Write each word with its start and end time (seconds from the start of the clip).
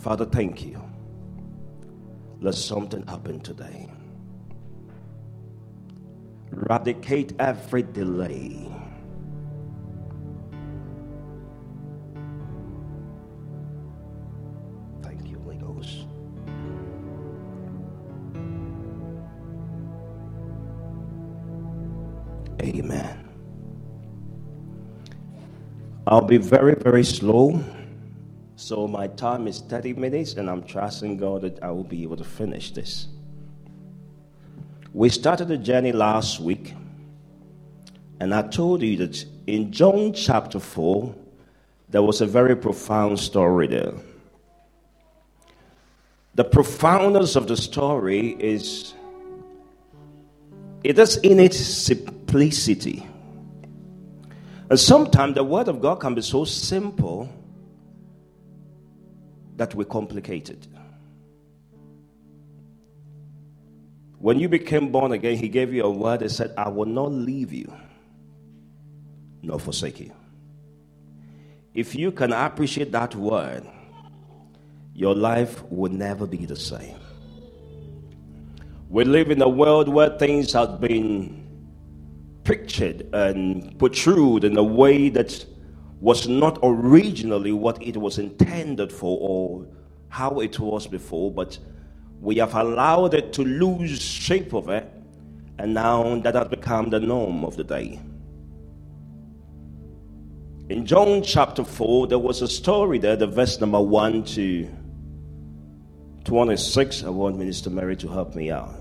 Father, 0.00 0.24
thank 0.24 0.64
you. 0.64 0.82
Let 2.40 2.54
something 2.54 3.06
happen 3.06 3.38
today. 3.40 3.90
Eradicate 6.52 7.34
every 7.38 7.82
delay. 7.82 8.66
Thank 15.02 15.28
you, 15.28 15.38
Holy 15.40 15.58
Ghost. 15.58 16.06
Amen. 22.62 23.28
I'll 26.06 26.22
be 26.22 26.38
very, 26.38 26.74
very 26.74 27.04
slow. 27.04 27.62
So 28.70 28.86
my 28.86 29.08
time 29.08 29.48
is 29.48 29.58
30 29.62 29.94
minutes, 29.94 30.34
and 30.34 30.48
I'm 30.48 30.62
trusting 30.62 31.16
God 31.16 31.42
that 31.42 31.60
I 31.60 31.72
will 31.72 31.82
be 31.82 32.04
able 32.04 32.16
to 32.16 32.22
finish 32.22 32.70
this. 32.70 33.08
We 34.92 35.08
started 35.08 35.48
the 35.48 35.58
journey 35.58 35.90
last 35.90 36.38
week, 36.38 36.76
and 38.20 38.32
I 38.32 38.42
told 38.42 38.82
you 38.82 38.96
that 38.98 39.24
in 39.48 39.72
John 39.72 40.12
chapter 40.12 40.60
4, 40.60 41.12
there 41.88 42.02
was 42.02 42.20
a 42.20 42.26
very 42.26 42.54
profound 42.54 43.18
story 43.18 43.66
there. 43.66 43.92
The 46.36 46.44
profoundness 46.44 47.34
of 47.34 47.48
the 47.48 47.56
story 47.56 48.36
is 48.38 48.94
it 50.84 50.96
is 50.96 51.16
in 51.16 51.40
its 51.40 51.58
simplicity. 51.58 53.04
And 54.68 54.78
sometimes 54.78 55.34
the 55.34 55.42
word 55.42 55.66
of 55.66 55.80
God 55.80 55.96
can 55.96 56.14
be 56.14 56.22
so 56.22 56.44
simple 56.44 57.28
that 59.60 59.74
were 59.74 59.84
complicated. 59.84 60.66
When 64.18 64.40
you 64.40 64.48
became 64.48 64.90
born 64.90 65.12
again, 65.12 65.36
He 65.36 65.48
gave 65.48 65.74
you 65.74 65.84
a 65.84 65.90
word 65.90 66.20
that 66.20 66.30
said, 66.30 66.54
I 66.56 66.70
will 66.70 66.86
not 66.86 67.12
leave 67.12 67.52
you 67.52 67.70
nor 69.42 69.60
forsake 69.60 70.00
you. 70.00 70.12
If 71.74 71.94
you 71.94 72.10
can 72.10 72.32
appreciate 72.32 72.90
that 72.92 73.14
word, 73.14 73.66
your 74.94 75.14
life 75.14 75.62
will 75.70 75.92
never 75.92 76.26
be 76.26 76.46
the 76.46 76.56
same. 76.56 76.96
We 78.88 79.04
live 79.04 79.30
in 79.30 79.42
a 79.42 79.48
world 79.48 79.90
where 79.90 80.08
things 80.08 80.54
have 80.54 80.80
been 80.80 81.46
pictured 82.44 83.06
and 83.12 83.78
portrayed 83.78 84.44
in 84.44 84.56
a 84.56 84.64
way 84.64 85.10
that 85.10 85.44
was 86.00 86.26
not 86.26 86.58
originally 86.62 87.52
what 87.52 87.82
it 87.82 87.96
was 87.96 88.18
intended 88.18 88.90
for 88.92 89.18
or 89.20 89.66
how 90.08 90.40
it 90.40 90.58
was 90.58 90.86
before, 90.86 91.30
but 91.30 91.58
we 92.20 92.36
have 92.36 92.54
allowed 92.54 93.14
it 93.14 93.32
to 93.34 93.44
lose 93.44 94.00
shape 94.00 94.52
of 94.54 94.68
it, 94.68 94.90
and 95.58 95.74
now 95.74 96.18
that 96.20 96.34
has 96.34 96.48
become 96.48 96.90
the 96.90 97.00
norm 97.00 97.44
of 97.44 97.56
the 97.56 97.64
day. 97.64 98.00
In 100.70 100.86
John 100.86 101.22
chapter 101.22 101.64
4, 101.64 102.06
there 102.06 102.18
was 102.18 102.42
a 102.42 102.48
story 102.48 102.98
there, 102.98 103.16
the 103.16 103.26
verse 103.26 103.60
number 103.60 103.80
1 103.80 104.24
to 104.24 104.68
26. 106.24 107.04
I 107.04 107.08
want 107.08 107.36
Minister 107.36 107.70
Mary 107.70 107.96
to 107.96 108.08
help 108.08 108.34
me 108.34 108.50
out. 108.50 108.74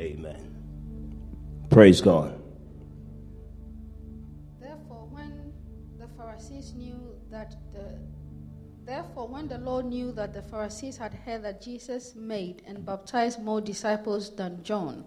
Amen. 0.00 0.48
Praise 1.70 2.00
God. 2.00 2.41
Therefore, 8.92 9.26
when 9.26 9.48
the 9.48 9.56
Lord 9.56 9.86
knew 9.86 10.12
that 10.12 10.34
the 10.34 10.42
Pharisees 10.42 10.98
had 10.98 11.14
heard 11.14 11.44
that 11.44 11.62
Jesus 11.62 12.14
made 12.14 12.60
and 12.66 12.84
baptized 12.84 13.42
more 13.42 13.58
disciples 13.58 14.36
than 14.36 14.62
John, 14.62 15.06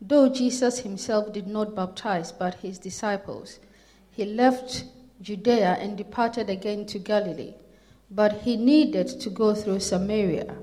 though 0.00 0.28
Jesus 0.28 0.78
himself 0.78 1.32
did 1.32 1.48
not 1.48 1.74
baptize 1.74 2.30
but 2.30 2.54
his 2.54 2.78
disciples, 2.78 3.58
he 4.08 4.24
left 4.24 4.84
Judea 5.20 5.78
and 5.80 5.98
departed 5.98 6.48
again 6.48 6.86
to 6.86 7.00
Galilee. 7.00 7.54
But 8.08 8.42
he 8.42 8.56
needed 8.56 9.08
to 9.22 9.30
go 9.30 9.52
through 9.52 9.80
Samaria. 9.80 10.54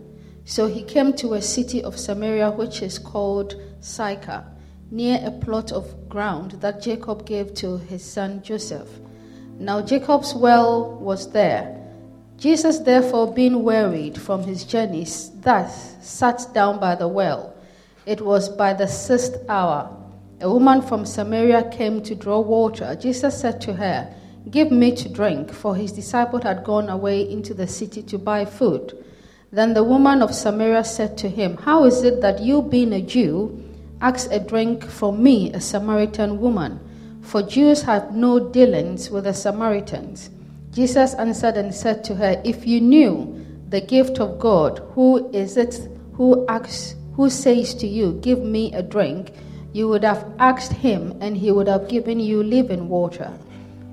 So 0.46 0.68
he 0.68 0.84
came 0.84 1.12
to 1.16 1.34
a 1.34 1.42
city 1.42 1.84
of 1.84 2.00
Samaria 2.00 2.52
which 2.52 2.82
is 2.82 2.98
called 2.98 3.54
Sychar, 3.82 4.46
near 4.90 5.20
a 5.26 5.32
plot 5.32 5.74
of 5.74 6.08
ground 6.08 6.52
that 6.62 6.82
Jacob 6.82 7.26
gave 7.26 7.54
to 7.56 7.80
his 7.80 8.02
son 8.02 8.42
Joseph. 8.42 8.88
Now 9.60 9.82
Jacob's 9.82 10.34
well 10.34 10.98
was 11.02 11.34
there. 11.34 11.81
Jesus, 12.42 12.80
therefore, 12.80 13.32
being 13.32 13.62
wearied 13.62 14.20
from 14.20 14.42
his 14.42 14.64
journeys, 14.64 15.30
thus 15.42 15.96
sat 16.02 16.44
down 16.56 16.80
by 16.80 16.96
the 16.96 17.08
well. 17.08 17.54
It 18.08 18.20
was 18.20 18.50
by 18.50 18.74
the 18.74 18.88
sixth 18.88 19.48
hour. 19.48 19.96
A 20.40 20.50
woman 20.52 20.82
from 20.82 21.06
Samaria 21.06 21.70
came 21.70 22.02
to 22.02 22.16
draw 22.16 22.40
water. 22.40 22.98
Jesus 23.00 23.40
said 23.40 23.62
to 23.62 23.74
her, 23.74 24.12
Give 24.50 24.72
me 24.72 24.96
to 24.96 25.08
drink, 25.08 25.52
for 25.52 25.76
his 25.76 25.92
disciple 25.92 26.42
had 26.42 26.64
gone 26.64 26.90
away 26.90 27.30
into 27.30 27.54
the 27.54 27.68
city 27.68 28.02
to 28.02 28.18
buy 28.18 28.46
food. 28.46 28.98
Then 29.52 29.76
the 29.76 29.84
woman 29.84 30.24
of 30.24 30.34
Samaria 30.34 30.84
said 30.84 31.20
to 31.20 31.30
him, 31.30 31.58
How 31.58 31.84
is 31.84 32.02
it 32.02 32.22
that 32.22 32.40
you, 32.40 32.64
being 32.64 32.92
a 32.94 33.04
Jew, 33.04 33.64
ask 34.02 34.32
a 34.32 34.40
drink 34.40 34.84
from 34.84 35.22
me, 35.22 35.54
a 35.54 35.62
Samaritan 35.62 36.42
woman? 36.42 36.80
For 37.22 37.44
Jews 37.44 37.84
have 37.84 38.16
no 38.16 38.40
dealings 38.50 39.12
with 39.12 39.26
the 39.26 39.34
Samaritans. 39.36 40.32
Jesus 40.72 41.14
answered 41.16 41.58
and 41.58 41.76
said 41.76 42.02
to 42.06 42.16
her, 42.16 42.42
If 42.46 42.66
you 42.66 42.80
knew 42.80 43.46
the 43.68 43.82
gift 43.82 44.20
of 44.20 44.40
God, 44.40 44.80
who 44.94 45.30
is 45.32 45.58
it 45.58 45.90
who 46.14 46.46
asks, 46.48 46.96
who 47.16 47.30
says 47.30 47.74
to 47.76 47.88
you, 47.88 48.14
Give 48.22 48.40
me 48.40 48.74
a 48.74 48.82
drink, 48.82 49.34
you 49.74 49.90
would 49.90 50.06
have 50.06 50.26
asked 50.40 50.72
him, 50.72 51.18
and 51.20 51.36
he 51.36 51.52
would 51.52 51.68
have 51.68 51.90
given 51.90 52.22
you 52.22 52.42
living 52.42 52.88
water. 52.88 53.34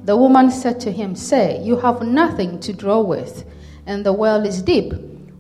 The 0.05 0.17
woman 0.17 0.53
said 0.53 0.79
to 0.81 0.93
him, 0.93 1.17
Say, 1.17 1.61
you 1.63 1.77
have 1.79 2.03
nothing 2.03 2.61
to 2.61 2.73
draw 2.73 3.01
with, 3.01 3.45
and 3.87 4.07
the 4.07 4.13
well 4.13 4.47
is 4.47 4.63
deep. 4.63 4.93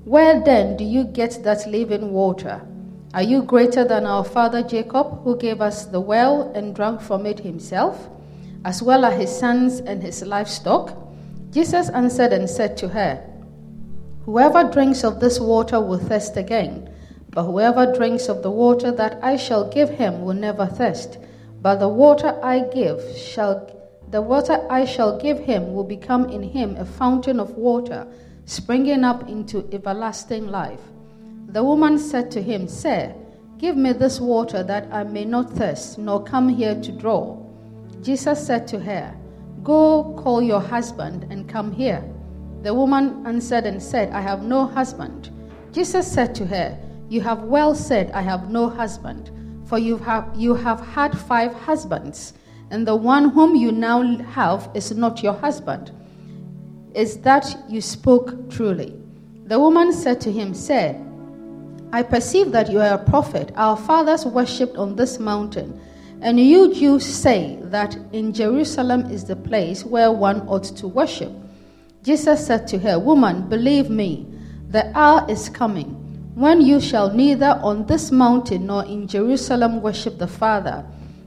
Where 0.05 0.43
then 0.43 0.77
do 0.77 0.83
you 0.83 1.05
get 1.05 1.45
that 1.45 1.69
living 1.69 2.13
water? 2.13 2.61
Are 3.15 3.23
you 3.23 3.43
greater 3.43 3.85
than 3.85 4.07
our 4.07 4.25
father 4.25 4.63
Jacob, 4.63 5.23
who 5.23 5.37
gave 5.37 5.61
us 5.61 5.87
the 5.87 6.01
well 6.01 6.51
and 6.55 6.75
drank 6.75 7.01
from 7.01 7.27
it 7.27 7.39
himself, 7.39 8.09
as 8.65 8.83
well 8.83 9.05
as 9.05 9.21
his 9.21 9.39
sons 9.39 9.79
and 9.81 10.03
his 10.03 10.23
livestock? 10.23 11.08
Jesus 11.51 11.89
answered 11.91 12.33
and 12.33 12.49
said 12.49 12.77
to 12.79 12.89
her, 12.89 13.25
Whoever 14.25 14.65
drinks 14.65 15.05
of 15.05 15.21
this 15.21 15.41
water 15.41 15.81
will 15.81 15.99
thirst 15.99 16.37
again, 16.37 16.91
but 17.31 17.45
whoever 17.45 17.91
drinks 17.93 18.29
of 18.29 18.43
the 18.43 18.51
water 18.51 18.93
that 18.93 19.19
I 19.23 19.37
shall 19.37 19.71
give 19.71 19.89
him 19.91 20.23
will 20.23 20.35
never 20.35 20.67
thirst. 20.67 21.19
But 21.63 21.77
the 21.77 21.89
water 21.89 22.39
I 22.43 22.61
give 22.61 23.03
shall 23.17 23.71
the 24.11 24.23
water 24.23 24.67
I 24.71 24.85
shall 24.85 25.19
give 25.19 25.39
him 25.39 25.75
will 25.75 25.85
become 25.85 26.31
in 26.31 26.43
him 26.43 26.77
a 26.77 26.85
fountain 26.85 27.39
of 27.39 27.57
water, 27.57 28.07
springing 28.47 29.05
up 29.05 29.29
into 29.29 29.69
everlasting 29.73 30.47
life. 30.47 30.81
The 31.49 31.63
woman 31.65 31.99
said 31.99 32.31
to 32.33 32.43
him, 32.43 32.69
Sir, 32.69 33.15
give 33.59 33.77
me 33.77 33.93
this 33.93 34.19
water 34.19 34.63
that 34.63 34.89
I 34.93 35.05
may 35.05 35.25
not 35.25 35.51
thirst, 35.53 35.99
nor 35.99 36.23
come 36.23 36.49
here 36.49 36.81
to 36.81 36.93
draw. 36.93 37.37
Jesus 38.03 38.47
said 38.47 38.67
to 38.69 38.81
her, 38.81 39.15
Go 39.63 40.15
call 40.17 40.43
your 40.43 40.61
husband 40.61 41.27
and 41.31 41.49
come 41.49 41.73
here. 41.73 42.03
The 42.63 42.75
woman 42.75 43.27
answered 43.27 43.67
and 43.67 43.83
said, 43.83 44.11
I 44.11 44.21
have 44.21 44.43
no 44.43 44.67
husband. 44.67 45.31
Jesus 45.73 46.11
said 46.11 46.35
to 46.37 46.47
her, 46.47 46.79
You 47.09 47.21
have 47.21 47.43
well 47.43 47.75
said, 47.75 48.11
I 48.13 48.23
have 48.23 48.51
no 48.51 48.69
husband, 48.69 49.31
for 49.67 49.79
you 49.79 49.97
have, 49.99 50.29
you 50.35 50.55
have 50.55 50.81
had 50.81 51.17
five 51.17 51.55
husbands, 51.55 52.35
and 52.71 52.87
the 52.87 52.97
one 52.97 53.31
whom 53.31 53.55
you 53.55 53.71
now 53.73 54.03
have 54.19 54.71
is 54.75 54.93
not 54.93 55.23
your 55.23 55.35
husband. 55.35 55.93
Is 56.95 57.19
that 57.21 57.57
you 57.69 57.81
spoke 57.81 58.51
truly? 58.51 58.95
The 59.45 59.59
woman 59.59 59.93
said 59.93 60.21
to 60.23 60.33
him, 60.33 60.53
Sir, 60.53 61.01
I 61.93 62.03
perceive 62.03 62.53
that 62.53 62.71
you 62.71 62.81
are 62.81 62.95
a 62.95 63.05
prophet. 63.05 63.53
Our 63.57 63.77
fathers 63.77 64.27
worshipped 64.27 64.77
on 64.77 64.97
this 64.97 65.19
mountain. 65.19 65.81
And 66.21 66.41
you 66.41 66.75
Jews 66.75 67.07
say 67.07 67.59
that 67.63 67.97
in 68.13 68.33
Jerusalem 68.33 69.11
is 69.11 69.25
the 69.25 69.37
place 69.37 69.85
where 69.85 70.11
one 70.11 70.41
ought 70.49 70.65
to 70.65 70.89
worship. 70.89 71.33
Jesus 72.03 72.47
said 72.47 72.67
to 72.69 72.79
her, 72.79 72.99
Woman, 72.99 73.49
believe 73.49 73.89
me, 73.89 74.27
the 74.69 74.91
hour 74.99 75.25
is 75.31 75.49
coming 75.49 75.95
when 76.35 76.61
you 76.61 76.81
shall 76.81 77.13
neither 77.13 77.59
on 77.63 77.87
this 77.87 78.11
mountain 78.11 78.67
nor 78.67 78.85
in 78.85 79.09
Jerusalem 79.09 79.83
worship 79.83 80.19
the 80.19 80.27
Father. 80.29 80.85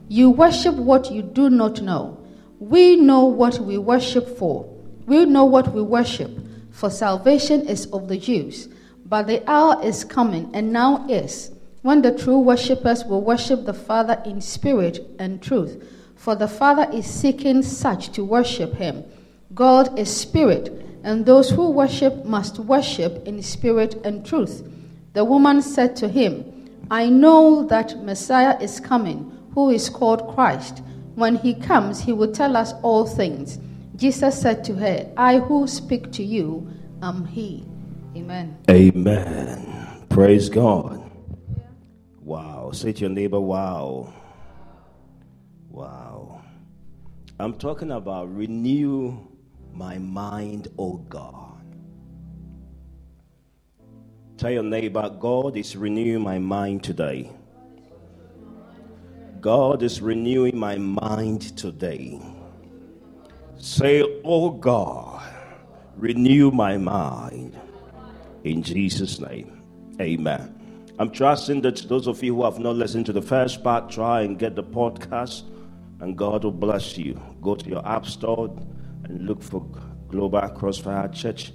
You 0.08 0.30
worship 0.30 0.74
what 0.74 1.10
you 1.10 1.22
do 1.22 1.50
not 1.50 1.80
know. 1.82 2.18
We 2.58 2.96
know 2.96 3.24
what 3.24 3.58
we 3.58 3.78
worship 3.78 4.38
for. 4.38 4.64
We 5.06 5.24
know 5.24 5.44
what 5.44 5.72
we 5.74 5.82
worship, 5.82 6.30
for 6.70 6.88
salvation 6.90 7.68
is 7.68 7.86
of 7.86 8.08
the 8.08 8.16
Jews. 8.16 8.68
But 9.04 9.26
the 9.26 9.42
hour 9.50 9.82
is 9.82 10.04
coming, 10.04 10.50
and 10.54 10.72
now 10.72 11.06
is, 11.08 11.50
when 11.82 12.02
the 12.02 12.16
true 12.16 12.38
worshippers 12.38 13.04
will 13.04 13.20
worship 13.20 13.64
the 13.64 13.74
Father 13.74 14.22
in 14.24 14.40
spirit 14.40 15.00
and 15.18 15.42
truth. 15.42 15.84
For 16.16 16.36
the 16.36 16.48
Father 16.48 16.88
is 16.92 17.06
seeking 17.06 17.62
such 17.62 18.10
to 18.12 18.24
worship 18.24 18.74
him. 18.74 19.04
God 19.54 19.98
is 19.98 20.14
spirit, 20.14 20.70
and 21.02 21.26
those 21.26 21.50
who 21.50 21.70
worship 21.70 22.24
must 22.24 22.58
worship 22.60 23.26
in 23.26 23.42
spirit 23.42 23.94
and 24.04 24.24
truth. 24.24 24.66
The 25.12 25.24
woman 25.24 25.60
said 25.60 25.96
to 25.96 26.08
him, 26.08 26.70
I 26.90 27.08
know 27.08 27.64
that 27.64 28.02
Messiah 28.04 28.56
is 28.60 28.78
coming, 28.78 29.36
who 29.54 29.70
is 29.70 29.90
called 29.90 30.34
Christ. 30.34 30.82
When 31.16 31.36
he 31.36 31.54
comes, 31.54 32.00
he 32.00 32.12
will 32.12 32.32
tell 32.32 32.56
us 32.56 32.72
all 32.82 33.04
things. 33.04 33.58
Jesus 33.96 34.40
said 34.40 34.64
to 34.64 34.74
her, 34.74 35.12
I 35.16 35.38
who 35.38 35.66
speak 35.66 36.12
to 36.12 36.22
you 36.22 36.70
am 37.02 37.26
he. 37.26 37.64
Amen. 38.16 38.56
Amen. 38.70 40.06
Praise 40.08 40.48
God. 40.48 41.01
Say 42.72 42.92
to 42.94 43.00
your 43.02 43.10
neighbor, 43.10 43.38
wow. 43.38 44.14
Wow. 45.68 46.42
I'm 47.38 47.52
talking 47.54 47.90
about 47.90 48.34
renew 48.34 49.18
my 49.74 49.98
mind, 49.98 50.68
O 50.78 50.94
God. 50.96 51.60
Tell 54.38 54.50
your 54.50 54.62
neighbor, 54.62 55.10
God 55.20 55.56
is 55.58 55.76
renewing 55.76 56.22
my 56.22 56.38
mind 56.38 56.82
today. 56.82 57.30
God 59.42 59.82
is 59.82 60.00
renewing 60.00 60.58
my 60.58 60.76
mind 60.76 61.56
today. 61.58 62.20
Say, 63.58 64.02
Oh 64.24 64.50
God, 64.50 65.22
renew 65.94 66.50
my 66.50 66.78
mind. 66.78 67.60
In 68.44 68.62
Jesus' 68.62 69.20
name, 69.20 69.62
amen. 70.00 70.61
I'm 71.02 71.10
trusting 71.10 71.62
that 71.62 71.88
those 71.88 72.06
of 72.06 72.22
you 72.22 72.36
who 72.36 72.44
have 72.44 72.60
not 72.60 72.76
listened 72.76 73.06
to 73.06 73.12
the 73.12 73.20
first 73.20 73.64
part, 73.64 73.90
try 73.90 74.20
and 74.20 74.38
get 74.38 74.54
the 74.54 74.62
podcast, 74.62 75.42
and 75.98 76.16
God 76.16 76.44
will 76.44 76.52
bless 76.52 76.96
you. 76.96 77.20
Go 77.40 77.56
to 77.56 77.68
your 77.68 77.84
app 77.84 78.06
store 78.06 78.56
and 79.02 79.26
look 79.26 79.42
for 79.42 79.66
Global 80.06 80.48
Crossfire 80.50 81.08
Church 81.08 81.52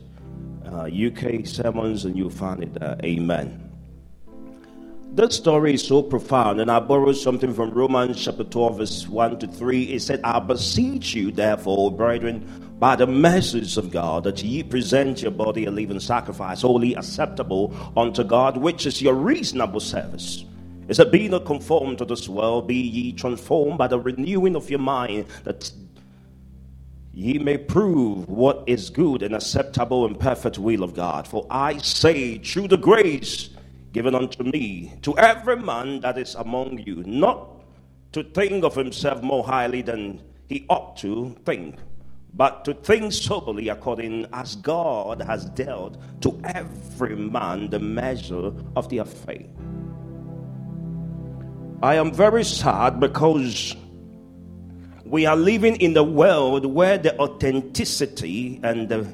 uh, 0.65 0.89
UK 0.93 1.47
sermons, 1.47 2.03
and 2.03 2.17
you'll 2.17 2.29
find 2.29 2.61
it 2.61 2.73
there. 2.73 2.97
Amen. 3.05 3.71
That 5.13 5.31
story 5.31 5.75
is 5.75 5.87
so 5.87 6.03
profound, 6.03 6.59
and 6.59 6.69
I 6.69 6.81
borrowed 6.81 7.15
something 7.15 7.53
from 7.53 7.71
Romans 7.71 8.21
chapter 8.21 8.43
12, 8.43 8.77
verse 8.79 9.07
1 9.07 9.39
to 9.39 9.47
3. 9.47 9.83
It 9.83 10.01
said, 10.01 10.19
I 10.25 10.39
beseech 10.39 11.15
you, 11.15 11.31
therefore, 11.31 11.89
brethren, 11.89 12.66
by 12.79 12.95
the 12.95 13.07
message 13.07 13.77
of 13.77 13.91
God, 13.91 14.23
that 14.25 14.43
ye 14.43 14.61
present 14.63 15.21
your 15.21 15.31
body 15.31 15.65
a 15.65 15.71
living 15.71 15.99
sacrifice, 15.99 16.61
holy 16.61 16.93
acceptable 16.93 17.75
unto 17.97 18.23
God, 18.23 18.57
which 18.57 18.85
is 18.85 19.01
your 19.01 19.15
reasonable 19.15 19.79
service. 19.79 20.45
Is 20.87 20.99
It 20.99 21.03
said, 21.03 21.11
Be 21.11 21.27
not 21.27 21.45
conformed 21.45 21.97
to 21.97 22.05
this 22.05 22.29
world, 22.29 22.67
be 22.67 22.75
ye 22.75 23.13
transformed 23.13 23.77
by 23.77 23.87
the 23.87 23.99
renewing 23.99 24.55
of 24.55 24.69
your 24.69 24.79
mind, 24.79 25.25
that 25.43 25.71
ye 27.13 27.39
may 27.39 27.57
prove 27.57 28.29
what 28.29 28.63
is 28.67 28.91
good 28.91 29.23
and 29.23 29.33
acceptable 29.33 30.05
and 30.05 30.19
perfect 30.19 30.59
will 30.59 30.83
of 30.83 30.93
God. 30.93 31.27
For 31.27 31.47
I 31.49 31.79
say, 31.79 32.37
through 32.37 32.67
the 32.67 32.77
grace 32.77 33.49
given 33.91 34.13
unto 34.13 34.43
me, 34.43 34.93
to 35.01 35.17
every 35.17 35.57
man 35.57 36.01
that 36.01 36.19
is 36.19 36.35
among 36.35 36.77
you, 36.85 37.03
not 37.05 37.49
to 38.11 38.23
think 38.23 38.63
of 38.63 38.75
himself 38.75 39.23
more 39.23 39.43
highly 39.43 39.81
than 39.81 40.21
he 40.47 40.65
ought 40.69 40.95
to 40.97 41.35
think, 41.43 41.77
but 42.33 42.65
to 42.65 42.73
think 42.73 43.13
soberly 43.13 43.69
according 43.69 44.27
as 44.33 44.55
God 44.57 45.21
has 45.21 45.45
dealt 45.45 45.97
to 46.21 46.39
every 46.43 47.15
man 47.15 47.69
the 47.69 47.79
measure 47.79 48.51
of 48.75 48.89
their 48.89 49.05
faith. 49.05 49.49
I 51.81 51.95
am 51.95 52.11
very 52.11 52.43
sad 52.43 52.99
because 52.99 53.75
we 55.05 55.25
are 55.25 55.35
living 55.35 55.75
in 55.77 55.95
a 55.95 56.03
world 56.03 56.65
where 56.65 56.97
the 56.97 57.17
authenticity 57.19 58.59
and 58.63 58.89
the 58.89 59.07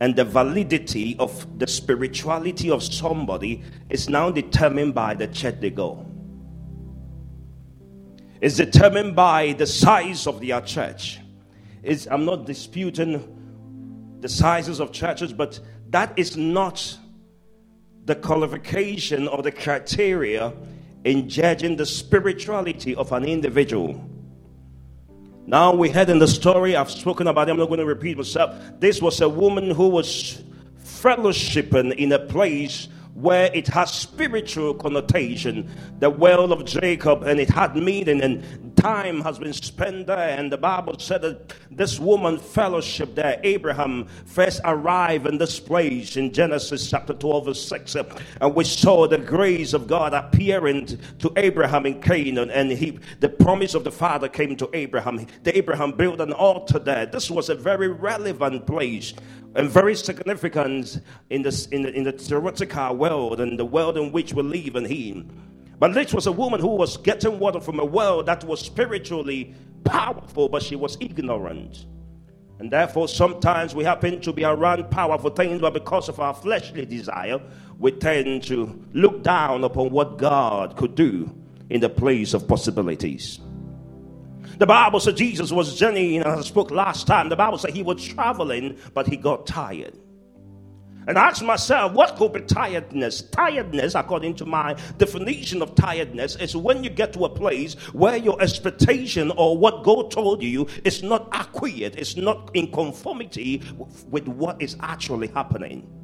and 0.00 0.16
the 0.16 0.24
validity 0.24 1.14
of 1.18 1.58
the 1.58 1.66
spirituality 1.66 2.70
of 2.70 2.82
somebody 2.82 3.62
is 3.90 4.08
now 4.08 4.30
determined 4.30 4.94
by 4.94 5.12
the 5.12 5.26
church 5.28 5.56
they 5.60 5.68
go. 5.68 6.06
It's 8.40 8.56
determined 8.56 9.14
by 9.14 9.52
the 9.52 9.66
size 9.66 10.26
of 10.26 10.40
their 10.40 10.62
church. 10.62 11.19
It's, 11.82 12.06
I'm 12.06 12.24
not 12.24 12.46
disputing 12.46 14.18
the 14.20 14.28
sizes 14.28 14.80
of 14.80 14.92
churches, 14.92 15.32
but 15.32 15.60
that 15.90 16.12
is 16.16 16.36
not 16.36 16.98
the 18.04 18.14
qualification 18.14 19.28
or 19.28 19.42
the 19.42 19.52
criteria 19.52 20.52
in 21.04 21.28
judging 21.28 21.76
the 21.76 21.86
spirituality 21.86 22.94
of 22.94 23.12
an 23.12 23.24
individual. 23.24 24.04
Now 25.46 25.74
we 25.74 25.88
heard 25.88 26.10
in 26.10 26.18
the 26.18 26.28
story, 26.28 26.76
I've 26.76 26.90
spoken 26.90 27.26
about 27.26 27.48
it, 27.48 27.52
I'm 27.52 27.58
not 27.58 27.66
going 27.66 27.80
to 27.80 27.86
repeat 27.86 28.16
myself. 28.16 28.54
This 28.78 29.00
was 29.00 29.20
a 29.20 29.28
woman 29.28 29.70
who 29.70 29.88
was 29.88 30.42
fellowshipping 30.84 31.94
in 31.96 32.12
a 32.12 32.18
place 32.18 32.88
where 33.14 33.50
it 33.52 33.66
has 33.68 33.92
spiritual 33.92 34.74
connotation, 34.74 35.68
the 35.98 36.08
well 36.08 36.52
of 36.52 36.64
Jacob, 36.64 37.22
and 37.24 37.40
it 37.40 37.50
had 37.50 37.74
meaning, 37.76 38.22
and 38.22 38.69
time 38.80 39.20
has 39.20 39.38
been 39.38 39.52
spent 39.52 40.06
there. 40.06 40.38
And 40.38 40.50
the 40.50 40.58
Bible 40.58 40.98
said 40.98 41.22
that 41.22 41.52
this 41.70 42.00
woman 42.00 42.38
fellowship 42.38 43.14
there, 43.14 43.40
Abraham 43.42 44.06
first 44.26 44.60
arrived 44.64 45.26
in 45.26 45.38
this 45.38 45.60
place 45.60 46.16
in 46.16 46.32
Genesis 46.32 46.88
chapter 46.88 47.12
12, 47.12 47.44
verse 47.46 47.68
6, 47.68 47.96
uh, 47.96 48.18
and 48.40 48.54
we 48.54 48.64
saw 48.64 49.06
the 49.06 49.18
grace 49.18 49.72
of 49.72 49.86
God 49.86 50.14
appearing 50.14 50.98
to 51.18 51.32
Abraham 51.36 51.86
in 51.86 52.00
Canaan, 52.00 52.50
and 52.50 52.70
he 52.70 52.98
the 53.20 53.28
promise 53.28 53.74
of 53.74 53.84
the 53.84 53.92
Father 53.92 54.28
came 54.28 54.56
to 54.56 54.68
Abraham. 54.72 55.26
The 55.42 55.56
Abraham 55.56 55.92
built 55.92 56.20
an 56.20 56.32
altar 56.32 56.78
there. 56.78 57.06
This 57.06 57.30
was 57.30 57.48
a 57.48 57.54
very 57.54 57.88
relevant 57.88 58.66
place 58.66 59.14
and 59.54 59.68
very 59.68 59.94
significant 59.94 61.00
in, 61.30 61.44
in, 61.44 61.82
the, 61.82 61.92
in 61.94 62.04
the 62.04 62.12
theoretical 62.12 62.96
world 62.96 63.40
and 63.40 63.58
the 63.58 63.64
world 63.64 63.96
in 63.96 64.12
which 64.12 64.32
we 64.32 64.42
live 64.42 64.76
in 64.76 64.84
Him. 64.84 65.49
But 65.80 65.94
this 65.94 66.12
was 66.12 66.26
a 66.26 66.32
woman 66.32 66.60
who 66.60 66.68
was 66.76 66.98
getting 66.98 67.38
water 67.38 67.58
from 67.58 67.80
a 67.80 67.84
well 67.84 68.22
that 68.24 68.44
was 68.44 68.60
spiritually 68.60 69.54
powerful, 69.82 70.50
but 70.50 70.62
she 70.62 70.76
was 70.76 70.98
ignorant. 71.00 71.86
And 72.58 72.70
therefore, 72.70 73.08
sometimes 73.08 73.74
we 73.74 73.82
happen 73.82 74.20
to 74.20 74.32
be 74.34 74.44
around 74.44 74.90
powerful 74.90 75.30
things, 75.30 75.62
but 75.62 75.72
because 75.72 76.10
of 76.10 76.20
our 76.20 76.34
fleshly 76.34 76.84
desire, 76.84 77.40
we 77.78 77.92
tend 77.92 78.42
to 78.44 78.78
look 78.92 79.22
down 79.22 79.64
upon 79.64 79.90
what 79.90 80.18
God 80.18 80.76
could 80.76 80.94
do 80.94 81.34
in 81.70 81.80
the 81.80 81.88
place 81.88 82.34
of 82.34 82.46
possibilities. 82.46 83.40
The 84.58 84.66
Bible 84.66 85.00
said 85.00 85.16
Jesus 85.16 85.50
was 85.50 85.78
journeying, 85.78 86.20
as 86.20 86.40
I 86.40 86.42
spoke 86.42 86.70
last 86.70 87.06
time. 87.06 87.30
The 87.30 87.36
Bible 87.36 87.56
said 87.56 87.70
he 87.70 87.82
was 87.82 88.04
traveling, 88.04 88.76
but 88.92 89.06
he 89.06 89.16
got 89.16 89.46
tired. 89.46 89.96
And 91.10 91.18
I 91.18 91.32
myself, 91.42 91.92
what 91.92 92.14
could 92.14 92.34
be 92.34 92.40
tiredness? 92.42 93.22
Tiredness, 93.22 93.96
according 93.96 94.36
to 94.36 94.46
my 94.46 94.74
definition 94.96 95.60
of 95.60 95.74
tiredness, 95.74 96.36
is 96.36 96.54
when 96.54 96.84
you 96.84 96.90
get 96.90 97.12
to 97.14 97.24
a 97.24 97.28
place 97.28 97.74
where 97.92 98.16
your 98.16 98.40
expectation 98.40 99.32
or 99.32 99.58
what 99.58 99.82
God 99.82 100.12
told 100.12 100.40
you 100.40 100.68
is 100.84 101.02
not 101.02 101.28
accurate, 101.32 101.96
it's 101.96 102.14
not 102.14 102.52
in 102.54 102.70
conformity 102.70 103.60
with 104.08 104.28
what 104.28 104.62
is 104.62 104.76
actually 104.82 105.26
happening 105.26 105.99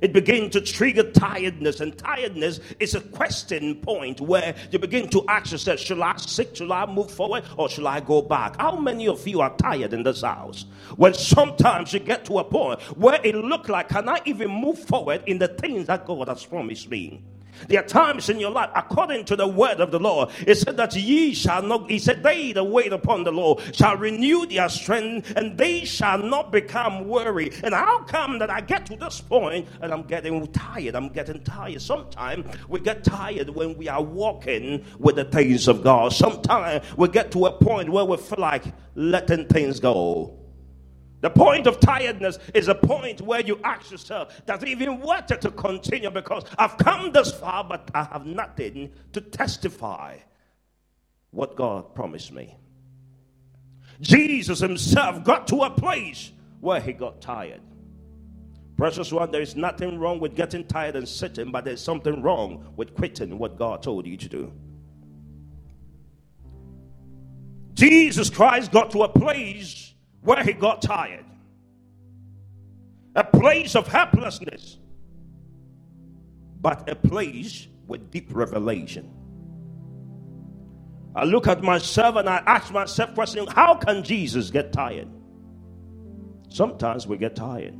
it 0.00 0.12
begins 0.12 0.52
to 0.52 0.60
trigger 0.60 1.10
tiredness, 1.10 1.80
and 1.80 1.96
tiredness 1.96 2.60
is 2.80 2.94
a 2.94 3.00
question 3.00 3.76
point 3.76 4.20
where 4.20 4.54
you 4.70 4.78
begin 4.78 5.08
to 5.10 5.24
ask 5.28 5.52
yourself, 5.52 5.80
Shall 5.80 6.02
I 6.02 6.16
sit? 6.16 6.56
Shall 6.56 6.72
I 6.72 6.86
move 6.86 7.10
forward? 7.10 7.44
Or 7.56 7.68
shall 7.68 7.86
I 7.86 8.00
go 8.00 8.22
back? 8.22 8.60
How 8.60 8.76
many 8.76 9.08
of 9.08 9.26
you 9.26 9.40
are 9.40 9.54
tired 9.56 9.92
in 9.92 10.02
this 10.02 10.22
house? 10.22 10.66
When 10.96 11.14
sometimes 11.14 11.92
you 11.92 12.00
get 12.00 12.24
to 12.26 12.38
a 12.38 12.44
point 12.44 12.80
where 12.96 13.20
it 13.24 13.34
looks 13.34 13.68
like, 13.68 13.88
Can 13.88 14.08
I 14.08 14.20
even 14.24 14.50
move 14.50 14.78
forward 14.78 15.22
in 15.26 15.38
the 15.38 15.48
things 15.48 15.86
that 15.86 16.06
God 16.06 16.28
has 16.28 16.44
promised 16.44 16.90
me? 16.90 17.22
There 17.68 17.80
are 17.80 17.86
times 17.86 18.28
in 18.28 18.38
your 18.38 18.50
life, 18.50 18.70
according 18.74 19.24
to 19.26 19.36
the 19.36 19.46
word 19.46 19.80
of 19.80 19.90
the 19.90 19.98
Lord, 19.98 20.30
it 20.46 20.56
said 20.56 20.76
that 20.76 20.94
ye 20.94 21.34
shall 21.34 21.62
not, 21.62 21.90
he 21.90 21.98
said, 21.98 22.22
they 22.22 22.52
that 22.52 22.64
wait 22.64 22.92
upon 22.92 23.24
the 23.24 23.32
Lord 23.32 23.60
shall 23.74 23.96
renew 23.96 24.46
their 24.46 24.68
strength 24.68 25.32
and 25.36 25.58
they 25.58 25.84
shall 25.84 26.18
not 26.18 26.52
become 26.52 27.08
weary. 27.08 27.50
And 27.62 27.74
how 27.74 28.00
come 28.04 28.38
that 28.38 28.50
I 28.50 28.60
get 28.60 28.86
to 28.86 28.96
this 28.96 29.20
point 29.20 29.68
and 29.80 29.92
I'm 29.92 30.02
getting 30.02 30.46
tired? 30.48 30.94
I'm 30.94 31.08
getting 31.08 31.42
tired. 31.42 31.82
Sometimes 31.82 32.46
we 32.68 32.80
get 32.80 33.04
tired 33.04 33.50
when 33.50 33.76
we 33.76 33.88
are 33.88 34.02
walking 34.02 34.84
with 34.98 35.16
the 35.16 35.24
things 35.24 35.68
of 35.68 35.82
God. 35.82 36.12
Sometimes 36.12 36.84
we 36.96 37.08
get 37.08 37.30
to 37.32 37.46
a 37.46 37.52
point 37.52 37.90
where 37.90 38.04
we 38.04 38.16
feel 38.16 38.38
like 38.38 38.64
letting 38.94 39.46
things 39.46 39.80
go. 39.80 40.38
The 41.20 41.30
point 41.30 41.66
of 41.66 41.80
tiredness 41.80 42.38
is 42.54 42.68
a 42.68 42.74
point 42.74 43.20
where 43.20 43.40
you 43.40 43.60
ask 43.64 43.90
yourself, 43.90 44.40
does 44.46 44.62
it 44.62 44.68
even 44.68 45.00
worth 45.00 45.30
it 45.30 45.40
to 45.42 45.50
continue? 45.50 46.10
Because 46.10 46.44
I've 46.56 46.78
come 46.78 47.12
this 47.12 47.32
far, 47.32 47.64
but 47.64 47.90
I 47.92 48.04
have 48.04 48.24
nothing 48.24 48.92
to 49.12 49.20
testify 49.20 50.18
what 51.30 51.56
God 51.56 51.94
promised 51.94 52.32
me. 52.32 52.56
Jesus 54.00 54.60
himself 54.60 55.24
got 55.24 55.48
to 55.48 55.62
a 55.62 55.70
place 55.70 56.30
where 56.60 56.80
he 56.80 56.92
got 56.92 57.20
tired. 57.20 57.60
Precious 58.76 59.12
one, 59.12 59.32
there 59.32 59.42
is 59.42 59.56
nothing 59.56 59.98
wrong 59.98 60.20
with 60.20 60.36
getting 60.36 60.64
tired 60.64 60.94
and 60.94 61.08
sitting, 61.08 61.50
but 61.50 61.64
there's 61.64 61.82
something 61.82 62.22
wrong 62.22 62.72
with 62.76 62.94
quitting 62.94 63.36
what 63.38 63.58
God 63.58 63.82
told 63.82 64.06
you 64.06 64.16
to 64.16 64.28
do. 64.28 64.52
Jesus 67.74 68.30
Christ 68.30 68.70
got 68.70 68.92
to 68.92 69.02
a 69.02 69.08
place 69.08 69.87
where 70.28 70.44
he 70.44 70.52
got 70.52 70.82
tired. 70.82 71.24
a 73.16 73.24
place 73.24 73.74
of 73.74 73.88
helplessness, 73.88 74.78
but 76.60 76.88
a 76.88 76.94
place 76.94 77.66
with 77.86 78.10
deep 78.10 78.28
revelation. 78.30 79.10
I 81.16 81.24
look 81.24 81.48
at 81.48 81.62
myself 81.62 82.16
and 82.16 82.28
I 82.28 82.42
ask 82.46 82.70
myself 82.70 83.14
question, 83.14 83.46
how 83.46 83.74
can 83.74 84.04
Jesus 84.04 84.50
get 84.50 84.70
tired? 84.72 85.08
Sometimes 86.50 87.06
we 87.06 87.16
get 87.16 87.34
tired. 87.34 87.74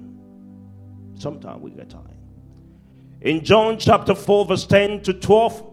Sometimes 1.17 1.63
we 1.63 1.71
get 1.71 1.91
tired. 1.91 2.17
In 3.21 3.45
John 3.45 3.79
chapter 3.79 4.15
4, 4.15 4.47
verse 4.47 4.67
10 4.67 5.03
to 5.03 5.13
12, 5.13 5.71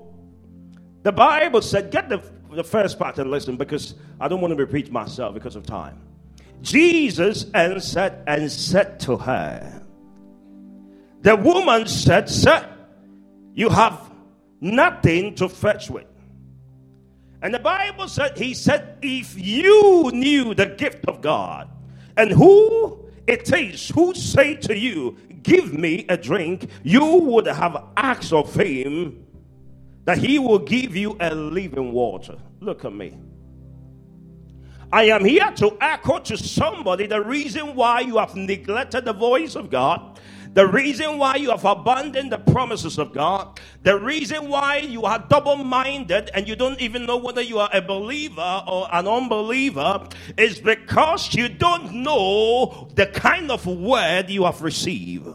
the 1.04 1.12
Bible 1.14 1.62
said, 1.62 1.90
get 1.90 2.10
the, 2.10 2.22
the 2.52 2.64
first 2.64 3.00
part 3.00 3.18
and 3.18 3.32
listen 3.32 3.56
because 3.56 3.96
I 4.20 4.28
don't 4.28 4.42
want 4.42 4.52
to 4.52 4.58
repeat 4.58 4.92
myself 4.92 5.34
because 5.34 5.56
of 5.56 5.66
time. 5.66 6.02
Jesus 6.62 7.46
answered 7.54 8.24
and 8.28 8.52
said 8.52 9.00
to 9.02 9.18
her, 9.18 9.84
The 11.22 11.36
woman 11.36 11.88
said, 11.88 12.30
Sir, 12.30 12.68
you 13.54 13.70
have 13.70 14.12
nothing 14.62 15.36
to 15.36 15.50
fetch 15.50 15.90
with. 15.90 16.08
And 17.42 17.54
the 17.54 17.60
Bible 17.60 18.08
said, 18.08 18.38
He 18.38 18.54
said, 18.54 18.98
If 19.02 19.38
you 19.38 20.10
knew 20.14 20.54
the 20.54 20.68
gift 20.68 21.06
of 21.08 21.22
God 21.22 21.70
and 22.18 22.32
who 22.32 23.06
it 23.28 23.52
is 23.54 23.90
who 23.90 24.14
say 24.14 24.56
to 24.56 24.78
you, 24.78 25.18
Give 25.44 25.74
me 25.74 26.08
a 26.10 26.18
drink, 26.18 26.70
you 26.82 27.06
would 27.06 27.46
have 27.46 27.84
asked 27.96 28.34
of 28.34 28.54
him 28.56 29.26
that 30.06 30.18
he 30.18 30.40
will 30.40 30.60
give 30.60 30.96
you 30.96 31.18
a 31.20 31.36
living 31.36 31.92
water. 31.92 32.38
Look 32.62 32.84
at 32.84 32.94
me. 32.94 33.16
I 34.92 35.06
am 35.06 35.26
here 35.26 35.52
to 35.58 35.78
echo 35.82 36.20
to 36.20 36.38
somebody 36.38 37.08
the 37.08 37.22
reason 37.22 37.76
why 37.76 38.02
you 38.02 38.18
have 38.18 38.36
neglected 38.36 39.06
the 39.06 39.14
voice 39.14 39.56
of 39.56 39.70
God, 39.70 40.20
the 40.54 40.68
reason 40.68 41.18
why 41.18 41.36
you 41.36 41.50
have 41.50 41.66
abandoned 41.66 42.32
the 42.32 42.38
promises 42.38 42.98
of 42.98 43.14
God, 43.14 43.60
the 43.84 44.00
reason 44.00 44.48
why 44.48 44.78
you 44.78 45.04
are 45.04 45.20
double 45.28 45.58
minded 45.58 46.30
and 46.34 46.48
you 46.48 46.56
don't 46.56 46.80
even 46.80 47.06
know 47.06 47.18
whether 47.18 47.42
you 47.42 47.60
are 47.60 47.70
a 47.74 47.82
believer 47.82 48.64
or 48.68 48.88
an 48.94 49.08
unbeliever 49.08 50.08
is 50.38 50.60
because 50.60 51.34
you 51.34 51.50
don't 51.50 51.92
know 51.92 52.88
the 52.96 53.08
kind 53.08 53.52
of 53.52 53.66
word 53.66 54.30
you 54.30 54.46
have 54.46 54.62
received. 54.62 55.28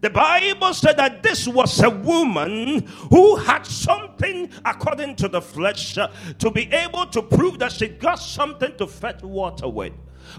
The 0.00 0.10
Bible 0.10 0.74
said 0.74 0.96
that 0.98 1.22
this 1.22 1.48
was 1.48 1.82
a 1.82 1.90
woman 1.90 2.86
who 3.10 3.36
had 3.36 3.64
something 3.66 4.50
according 4.64 5.16
to 5.16 5.28
the 5.28 5.40
flesh 5.40 5.96
uh, 5.96 6.08
to 6.38 6.50
be 6.50 6.72
able 6.72 7.06
to 7.06 7.22
prove 7.22 7.58
that 7.58 7.72
she 7.72 7.88
got 7.88 8.16
something 8.16 8.76
to 8.76 8.86
fetch 8.86 9.22
water 9.22 9.68
with. 9.68 9.92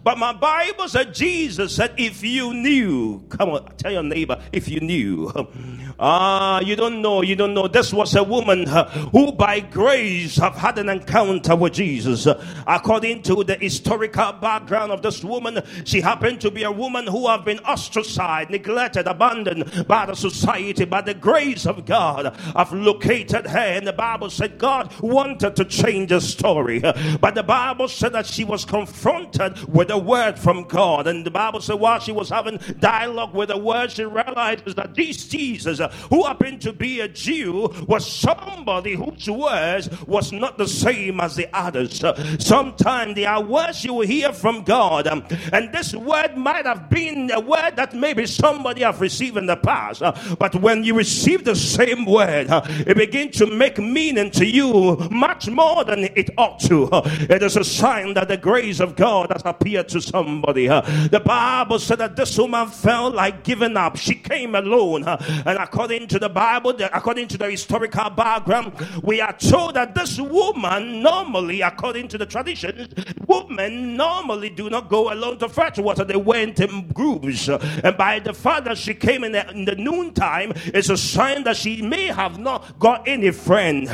But 0.03 0.17
my 0.17 0.34
Bible 0.34 0.88
said, 0.88 1.13
Jesus 1.13 1.75
said, 1.75 1.94
if 1.98 2.24
you 2.24 2.53
knew, 2.53 3.24
come 3.29 3.50
on, 3.50 3.65
tell 3.77 3.91
your 3.91 4.03
neighbor, 4.03 4.41
if 4.51 4.67
you 4.67 4.79
knew. 4.79 5.32
Ah, 6.00 6.60
you 6.60 6.75
don't 6.75 7.01
know, 7.01 7.24
you 7.24 7.36
don't 7.36 7.56
know. 7.56 7.67
This 7.67 7.91
was 7.91 8.13
a 8.15 8.24
woman 8.24 8.67
uh, 8.67 8.88
who 9.10 9.32
by 9.32 9.60
grace 9.60 10.36
have 10.38 10.56
had 10.56 10.77
an 10.77 10.89
encounter 10.89 11.56
with 11.56 11.74
Jesus. 11.74 12.27
Uh, 12.27 12.44
according 12.67 13.24
to 13.24 13.44
the 13.44 13.56
historical 13.56 14.34
background 14.34 14.91
of 14.91 15.01
this 15.01 15.24
woman, 15.24 15.60
she 15.86 16.00
happened 16.01 16.39
to 16.41 16.51
be 16.51 16.62
a 16.63 16.72
woman 16.72 17.08
who 17.08 17.27
have 17.27 17.44
been 17.44 17.58
ostracized, 17.60 18.51
neglected, 18.51 19.08
abandoned 19.08 19.88
by 19.88 20.06
the 20.06 20.15
society, 20.15 20.86
by 20.86 21.01
the 21.01 21.15
grace 21.15 21.65
of 21.65 21.86
God. 21.86 22.38
I've 22.56 22.74
located 22.74 23.48
her 23.48 23.58
and 23.58 23.88
the 23.88 23.94
Bible 23.94 24.29
said 24.29 24.60
God 24.60 24.94
wanted 25.01 25.56
to 25.56 25.65
change 25.65 26.10
the 26.10 26.22
story. 26.22 26.79
But 26.79 27.34
the 27.34 27.44
Bible 27.44 27.88
said 27.88 28.13
that 28.13 28.27
she 28.27 28.44
was 28.44 28.65
confronted 28.65 29.58
with 29.77 29.91
a 29.91 29.98
word 29.98 30.39
from 30.39 30.63
God. 30.63 31.05
And 31.05 31.24
the 31.24 31.29
Bible 31.29 31.62
said 31.62 31.75
while 31.75 32.00
she 32.00 32.12
was 32.12 32.29
having 32.29 32.60
dialogue 32.79 33.36
with 33.36 33.50
the 33.50 33.57
word, 33.57 33.91
she 33.91 34.03
realized 34.03 34.65
that 34.65 34.96
this 34.96 35.27
Jesus, 35.27 35.79
uh, 35.79 35.89
who 36.10 36.25
happened 36.25 36.62
to 36.62 36.74
be 36.74 37.00
a 37.01 37.07
Jew, 37.07 37.69
was 37.88 38.12
somebody 38.12 38.96
whose 38.96 39.29
words 39.29 39.88
was 40.07 40.31
not 40.31 40.57
the 40.57 40.67
same 40.67 41.22
as 41.22 41.36
the 41.36 41.48
others. 41.53 42.03
Uh, 42.03 42.15
sometimes 42.39 43.15
there 43.15 43.29
are 43.29 43.43
words 43.43 43.86
you 43.86 44.01
hear 44.01 44.34
from 44.34 44.63
God, 44.63 45.05
um, 45.05 45.24
and 45.53 45.72
this 45.72 45.93
word 45.93 46.36
might 46.36 46.65
have 46.65 46.89
been 46.89 47.29
a 47.31 47.39
word 47.39 47.75
that 47.75 47.93
maybe 47.93 48.25
somebody 48.25 48.81
have 48.81 49.00
received 49.00 49.38
in 49.38 49.46
the 49.46 49.57
past. 49.57 50.01
Uh, 50.01 50.12
but 50.39 50.55
when 50.55 50.84
you 50.84 50.96
receive 50.96 51.43
the 51.43 51.55
same 51.55 52.05
word, 52.05 52.48
it 52.50 52.98
begins 52.98 53.38
to 53.38 53.46
make 53.46 53.77
meaning 53.77 54.31
to 54.31 54.46
you 54.46 54.98
much 55.12 55.48
more 55.50 55.84
than 55.84 56.05
it 56.15 56.31
ought 56.38 56.60
to. 56.62 56.89
It 57.29 57.43
is 57.43 57.55
a 57.57 57.63
sign 57.63 58.15
that 58.15 58.27
the 58.27 58.38
grace 58.38 58.79
of 58.79 58.96
God 58.96 59.31
has 59.31 59.43
appear 59.67 59.83
to 59.83 60.01
somebody. 60.01 60.67
The 60.67 61.21
Bible 61.24 61.79
said 61.79 62.00
that 62.00 62.15
this 62.15 62.38
woman 62.38 62.69
felt 62.69 63.13
like 63.13 63.43
giving 63.43 63.75
up. 63.75 63.97
She 63.97 64.15
came 64.15 64.55
alone. 64.55 65.03
And 65.05 65.57
according 65.57 66.07
to 66.07 66.19
the 66.19 66.29
Bible, 66.29 66.74
according 66.93 67.27
to 67.29 67.38
the 67.38 67.51
historical 67.51 68.09
background, 68.09 68.74
we 69.03 69.19
are 69.19 69.33
told 69.33 69.75
that 69.75 69.93
this 69.93 70.19
woman 70.19 71.01
normally, 71.01 71.62
according 71.62 72.07
to 72.09 72.17
the 72.17 72.25
traditions, 72.25 72.93
women 73.27 73.97
normally 73.97 74.50
do 74.50 74.69
not 74.69 74.89
go 74.89 75.12
alone 75.12 75.38
to 75.39 75.50
fetch 75.50 75.79
water. 75.79 76.05
They 76.05 76.15
went 76.15 76.59
in 76.59 76.88
groups. 76.89 77.50
And 77.50 77.97
by 77.97 78.19
the 78.19 78.33
fact 78.33 78.65
that 78.65 78.77
she 78.77 78.93
came 78.93 79.24
in 79.24 79.33
the, 79.33 79.50
in 79.51 79.65
the 79.65 79.75
noontime, 79.75 80.53
it's 80.67 80.89
a 80.89 80.97
sign 80.97 81.43
that 81.43 81.57
she 81.57 81.81
may 81.81 82.05
have 82.05 82.39
not 82.39 82.79
got 82.79 83.05
any 83.07 83.31
friend. 83.31 83.89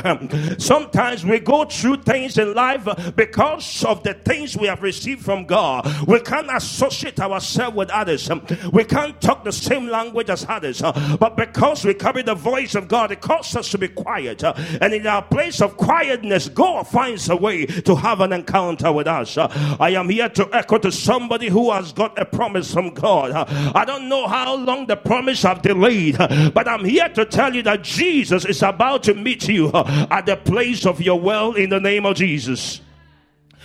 Sometimes 0.62 1.24
we 1.24 1.40
go 1.40 1.64
through 1.64 2.02
things 2.02 2.38
in 2.38 2.54
life 2.54 2.86
because 3.16 3.84
of 3.84 4.02
the 4.04 4.14
things 4.14 4.56
we 4.56 4.68
have 4.68 4.82
received 4.82 5.24
from 5.24 5.46
God. 5.46 5.63
We 6.06 6.20
can't 6.20 6.48
associate 6.52 7.20
ourselves 7.20 7.76
with 7.76 7.90
others. 7.90 8.30
We 8.72 8.84
can't 8.84 9.20
talk 9.20 9.44
the 9.44 9.52
same 9.52 9.88
language 9.88 10.30
as 10.30 10.46
others. 10.48 10.82
But 10.82 11.36
because 11.36 11.84
we 11.84 11.94
carry 11.94 12.22
the 12.22 12.34
voice 12.34 12.74
of 12.74 12.88
God, 12.88 13.12
it 13.12 13.20
causes 13.20 13.56
us 13.56 13.70
to 13.70 13.78
be 13.78 13.88
quiet. 13.88 14.42
And 14.44 14.92
in 14.92 15.06
our 15.06 15.22
place 15.22 15.60
of 15.60 15.76
quietness, 15.76 16.48
God 16.48 16.86
finds 16.86 17.28
a 17.28 17.36
way 17.36 17.66
to 17.66 17.94
have 17.96 18.20
an 18.20 18.32
encounter 18.32 18.92
with 18.92 19.06
us. 19.06 19.36
I 19.38 19.90
am 19.90 20.08
here 20.08 20.28
to 20.30 20.48
echo 20.52 20.78
to 20.78 20.92
somebody 20.92 21.48
who 21.48 21.70
has 21.72 21.92
got 21.92 22.18
a 22.18 22.24
promise 22.24 22.72
from 22.72 22.94
God. 22.94 23.32
I 23.32 23.84
don't 23.84 24.08
know 24.08 24.26
how 24.26 24.56
long 24.56 24.86
the 24.86 24.96
promise 24.96 25.44
I've 25.44 25.62
delayed, 25.62 26.18
but 26.18 26.68
I'm 26.68 26.84
here 26.84 27.08
to 27.10 27.24
tell 27.24 27.54
you 27.54 27.62
that 27.62 27.82
Jesus 27.82 28.44
is 28.44 28.62
about 28.62 29.02
to 29.04 29.14
meet 29.14 29.48
you 29.48 29.70
at 29.74 30.26
the 30.26 30.36
place 30.36 30.86
of 30.86 31.00
your 31.00 31.20
well 31.20 31.54
in 31.54 31.70
the 31.70 31.80
name 31.80 32.06
of 32.06 32.16
Jesus. 32.16 32.80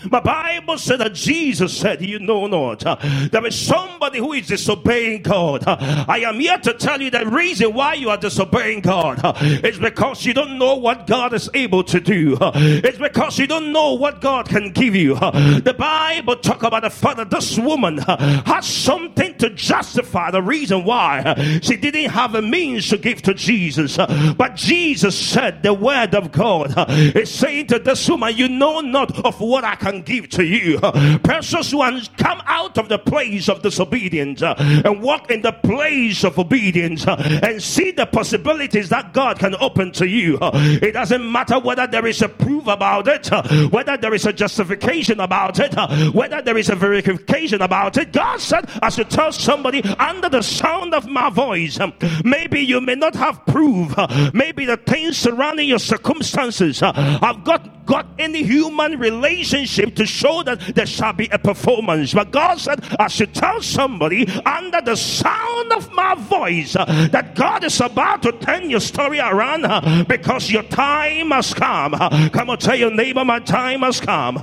My 0.09 0.19
Bible 0.19 0.77
said 0.77 0.99
that 0.99 1.13
Jesus 1.13 1.77
said, 1.77 2.01
You 2.01 2.19
know 2.19 2.47
not. 2.47 2.85
Uh, 2.85 2.95
there 3.31 3.45
is 3.45 3.55
somebody 3.55 4.19
who 4.19 4.33
is 4.33 4.47
disobeying 4.47 5.23
God. 5.23 5.67
Uh, 5.67 6.05
I 6.07 6.19
am 6.19 6.39
here 6.39 6.57
to 6.59 6.73
tell 6.73 7.01
you 7.01 7.09
the 7.09 7.25
reason 7.25 7.73
why 7.73 7.95
you 7.95 8.09
are 8.09 8.17
disobeying 8.17 8.81
God 8.81 9.19
uh, 9.23 9.33
is 9.39 9.77
because 9.77 10.25
you 10.25 10.33
don't 10.33 10.57
know 10.57 10.75
what 10.75 11.07
God 11.07 11.33
is 11.33 11.49
able 11.53 11.83
to 11.85 11.99
do. 11.99 12.37
It's 12.41 12.97
because 12.97 13.37
you 13.39 13.47
don't 13.47 13.71
know 13.71 13.93
what 13.93 14.21
God 14.21 14.47
can 14.47 14.71
give 14.71 14.95
you. 14.95 15.15
The 15.15 15.75
Bible 15.77 16.35
talk 16.37 16.63
about 16.63 16.83
the 16.83 16.89
father. 16.89 17.25
This 17.25 17.57
woman 17.57 17.97
has 17.97 18.67
something 18.67 19.37
to 19.37 19.49
justify 19.51 20.31
the 20.31 20.41
reason 20.41 20.83
why 20.83 21.59
she 21.61 21.75
didn't 21.75 22.11
have 22.11 22.35
a 22.35 22.41
means 22.41 22.89
to 22.89 22.97
give 22.97 23.21
to 23.23 23.33
Jesus. 23.33 23.97
But 23.97 24.55
Jesus 24.55 25.17
said 25.17 25.63
the 25.63 25.73
word 25.73 26.15
of 26.15 26.31
God 26.31 26.73
is 27.15 27.29
saying 27.29 27.67
to 27.67 27.79
this 27.79 28.07
woman, 28.09 28.35
You 28.35 28.47
know 28.47 28.79
not 28.81 29.25
of 29.25 29.39
what 29.39 29.63
I 29.63 29.75
can 29.75 29.88
can 29.91 30.01
give 30.01 30.29
to 30.29 30.43
you. 30.43 30.79
Precious 31.23 31.73
ones, 31.73 32.09
come 32.17 32.41
out 32.45 32.77
of 32.77 32.89
the 32.89 32.99
place 32.99 33.49
of 33.49 33.61
disobedience 33.61 34.41
uh, 34.41 34.55
and 34.85 35.01
walk 35.01 35.31
in 35.31 35.41
the 35.41 35.51
place 35.51 36.23
of 36.23 36.37
obedience 36.37 37.07
uh, 37.07 37.15
and 37.43 37.61
see 37.61 37.91
the 37.91 38.05
possibilities 38.05 38.89
that 38.89 39.13
God 39.13 39.39
can 39.39 39.55
open 39.59 39.91
to 39.93 40.07
you. 40.07 40.37
It 40.41 40.93
doesn't 40.93 41.31
matter 41.31 41.59
whether 41.59 41.87
there 41.87 42.05
is 42.05 42.21
a 42.21 42.29
proof 42.29 42.67
about 42.67 43.07
it, 43.07 43.31
uh, 43.31 43.43
whether 43.69 43.97
there 43.97 44.13
is 44.13 44.25
a 44.25 44.33
justification 44.33 45.19
about 45.19 45.59
it, 45.59 45.73
whether 46.13 46.41
there 46.41 46.57
is 46.57 46.69
a 46.69 46.75
verification 46.75 47.61
about 47.61 47.97
it. 47.97 48.11
God 48.11 48.39
said, 48.39 48.69
I 48.81 48.89
should 48.89 49.09
tell 49.09 49.31
somebody 49.31 49.83
under 49.83 50.29
the 50.29 50.41
sound 50.41 50.93
of 50.93 51.07
my 51.07 51.29
voice, 51.29 51.79
um, 51.79 51.93
maybe 52.23 52.59
you 52.59 52.81
may 52.81 52.95
not 52.95 53.15
have 53.15 53.45
proof, 53.45 53.95
maybe 54.33 54.65
the 54.65 54.77
things 54.77 55.17
surrounding 55.17 55.67
your 55.67 55.79
circumstances 55.79 56.79
have 56.79 57.43
got, 57.43 57.85
got 57.85 58.05
any 58.19 58.43
human 58.43 58.99
relationship 58.99 59.78
to 59.87 60.05
show 60.05 60.43
that 60.43 60.59
there 60.75 60.85
shall 60.85 61.13
be 61.13 61.27
a 61.31 61.39
performance. 61.39 62.13
But 62.13 62.31
God 62.31 62.59
said, 62.59 62.83
I 62.99 63.07
should 63.07 63.33
tell 63.33 63.61
somebody 63.61 64.27
under 64.45 64.81
the 64.81 64.95
sound 64.95 65.71
of 65.73 65.91
my 65.93 66.15
voice 66.15 66.75
uh, 66.75 66.85
that 67.11 67.35
God 67.35 67.63
is 67.63 67.79
about 67.81 68.23
to 68.23 68.31
turn 68.33 68.69
your 68.69 68.79
story 68.79 69.19
around 69.19 69.65
uh, 69.65 70.03
because 70.07 70.51
your 70.51 70.63
time 70.63 71.31
has 71.31 71.53
come. 71.53 71.93
Uh, 71.93 72.29
come 72.29 72.49
on, 72.49 72.57
tell 72.57 72.75
your 72.75 72.91
neighbor, 72.91 73.23
my 73.23 73.39
time 73.39 73.81
has 73.81 73.99
come. 73.99 74.37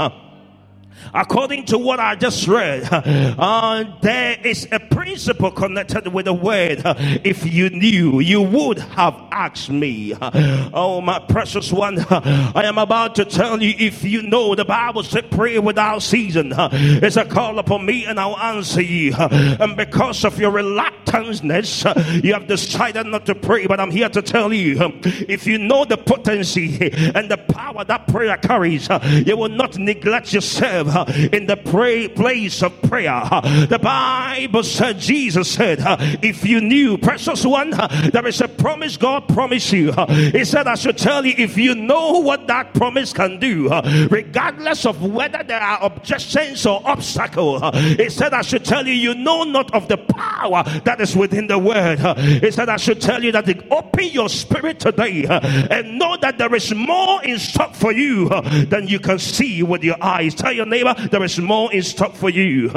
According 1.15 1.67
to 1.67 1.79
what 1.79 2.01
I 2.01 2.15
just 2.15 2.47
read, 2.49 2.89
uh, 2.93 3.85
there 4.01 4.39
is 4.45 4.69
a 4.73 4.81
principle 4.81 5.51
connected 5.51 6.09
with 6.09 6.27
the 6.27 6.33
word. 6.33 6.83
If 7.25 7.51
you 7.51 7.71
knew, 7.71 8.21
you 8.21 8.43
would 8.43 8.79
have 8.79 9.15
asked 9.31 9.71
me. 9.71 10.15
Oh, 10.21 11.01
my 11.01 11.19
precious 11.19 11.73
one, 11.73 11.99
I 12.11 12.63
am 12.65 12.79
about 12.79 13.15
to 13.17 13.25
tell 13.25 13.63
you 13.63 13.75
if 13.79 14.05
you 14.05 14.23
know 14.23 14.55
the 14.55 14.65
Bible 14.65 15.03
said, 15.03 15.31
pray 15.31 15.59
without 15.59 16.03
season. 16.03 16.53
It's 16.57 17.17
a 17.17 17.25
call 17.25 17.59
upon 17.59 17.87
me 17.87 18.05
and 18.05 18.19
I'll 18.19 18.39
answer 18.39 18.83
you. 18.83 19.15
And 19.17 19.77
because 19.77 20.25
of 20.25 20.39
your 20.39 20.51
reluctance, 20.51 21.43
you 21.43 22.33
have 22.35 22.47
decided 22.47 23.07
not 23.07 23.27
to 23.27 23.35
pray. 23.35 23.67
But 23.67 23.81
I'm 23.81 23.91
here 23.91 24.09
to 24.09 24.23
tell 24.23 24.53
you 24.53 24.77
if 25.05 25.47
you 25.47 25.59
know 25.59 25.85
the 25.85 25.97
potency 25.97 26.91
and 27.15 27.31
the 27.31 27.39
power 27.39 27.85
that 27.85 28.07
prayer 28.09 28.37
carries, 28.37 28.89
you 29.27 29.37
will 29.37 29.49
not 29.49 29.79
neglect 29.79 30.33
yourself 30.33 30.89
in 31.33 31.47
the 31.47 31.57
pray, 31.57 32.09
place 32.09 32.63
of 32.63 32.81
prayer. 32.83 33.23
The 33.69 33.79
Bible 33.81 34.63
said, 34.63 34.99
Jesus 34.99 35.51
said, 35.51 35.79
if 36.23 36.45
you 36.45 36.61
knew, 36.61 36.99
precious 36.99 37.45
one, 37.45 37.71
there 37.71 38.27
is 38.27 38.41
a 38.41 38.49
promise 38.49 38.97
God 38.97 39.29
promised 39.29 39.73
you. 39.73 39.93
He 40.33 40.45
said, 40.45 40.67
I 40.67 40.75
should 40.75 40.99
tell 40.99 41.25
you, 41.25 41.35
if 41.37 41.57
you 41.57 41.75
know 41.75 42.19
what 42.21 42.47
that 42.47 42.75
promise 42.75 43.13
can 43.13 43.39
do, 43.39 43.69
regardless 44.09 44.87
of 44.87 45.03
whether 45.03 45.43
there 45.43 45.61
are 45.61 45.83
objections 45.83 46.65
or 46.67 46.81
obstacles, 46.85 47.63
he 47.97 48.09
said, 48.11 48.33
I 48.33 48.43
should 48.43 48.65
tell 48.65 48.87
you, 48.87 48.95
you 48.95 49.15
know 49.15 49.45
not 49.45 49.73
of 49.75 49.89
the 49.89 49.97
power 49.97 50.63
that 50.85 51.01
is 51.01 51.17
within 51.17 51.47
the 51.47 51.59
word. 51.59 51.99
He 52.19 52.51
said, 52.51 52.69
I 52.69 52.77
should 52.77 53.01
tell 53.01 53.23
you 53.23 53.33
that 53.33 53.47
open 53.71 54.05
your 54.07 54.29
spirit 54.29 54.81
today 54.81 55.25
and 55.29 55.99
know 55.99 56.17
that 56.19 56.39
there 56.39 56.55
is 56.55 56.75
more 56.75 57.23
in 57.25 57.39
stock 57.39 57.75
for 57.75 57.93
you 57.93 58.29
than 58.67 58.89
you 58.89 59.01
can 59.01 59.19
see 59.19 59.63
with 59.63 59.83
your 59.83 59.97
eyes. 60.03 60.35
Tell 60.35 60.53
your 60.53 60.67
neighbor, 60.67 60.86
there 60.95 61.23
is 61.23 61.39
more 61.39 61.73
in 61.73 61.83
stock 61.83 62.15
for 62.15 62.31
you. 62.31 62.71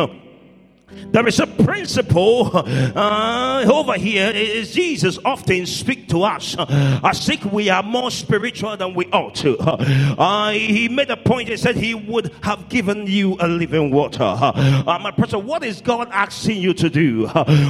There 1.08 1.27
is 1.27 1.39
a 1.39 1.48
principle 1.48 2.51
uh, 2.56 3.65
over 3.72 3.94
here. 3.94 4.29
Is 4.32 4.74
Jesus 4.74 5.20
often 5.25 5.65
speak 5.65 6.08
to 6.10 6.24
us 6.24 6.56
I 6.60 7.13
think 7.13 7.46
we 7.51 7.70
are 7.70 7.84
more 7.84 8.12
spiritual 8.12 8.75
than 8.77 8.94
we 8.94 9.06
ought 9.08 9.36
to. 9.36 9.58
Uh, 9.60 10.51
he 10.51 10.89
made 10.89 11.10
a 11.10 11.18
point. 11.18 11.50
He 11.50 11.58
said 11.58 11.75
he 11.75 11.94
would 11.96 12.32
have 12.41 12.70
given 12.70 13.08
you 13.08 13.38
a 13.39 13.48
living 13.48 13.91
water. 13.91 14.24
Uh, 14.24 15.00
my 15.01 15.12
person, 15.12 15.46
what 15.46 15.63
is 15.63 15.82
God 15.82 16.10
asking 16.12 16.62
you 16.62 16.74
to 16.75 16.89
do? 16.89 17.27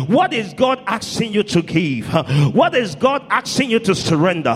What 0.08 0.34
is 0.34 0.54
God 0.54 0.82
asking 0.88 1.34
you 1.34 1.44
to 1.44 1.62
give? 1.62 2.08
What 2.54 2.76
is 2.76 2.96
God 2.96 3.26
asking 3.30 3.70
you 3.72 3.80
to 3.80 3.96
surrender? 3.96 4.56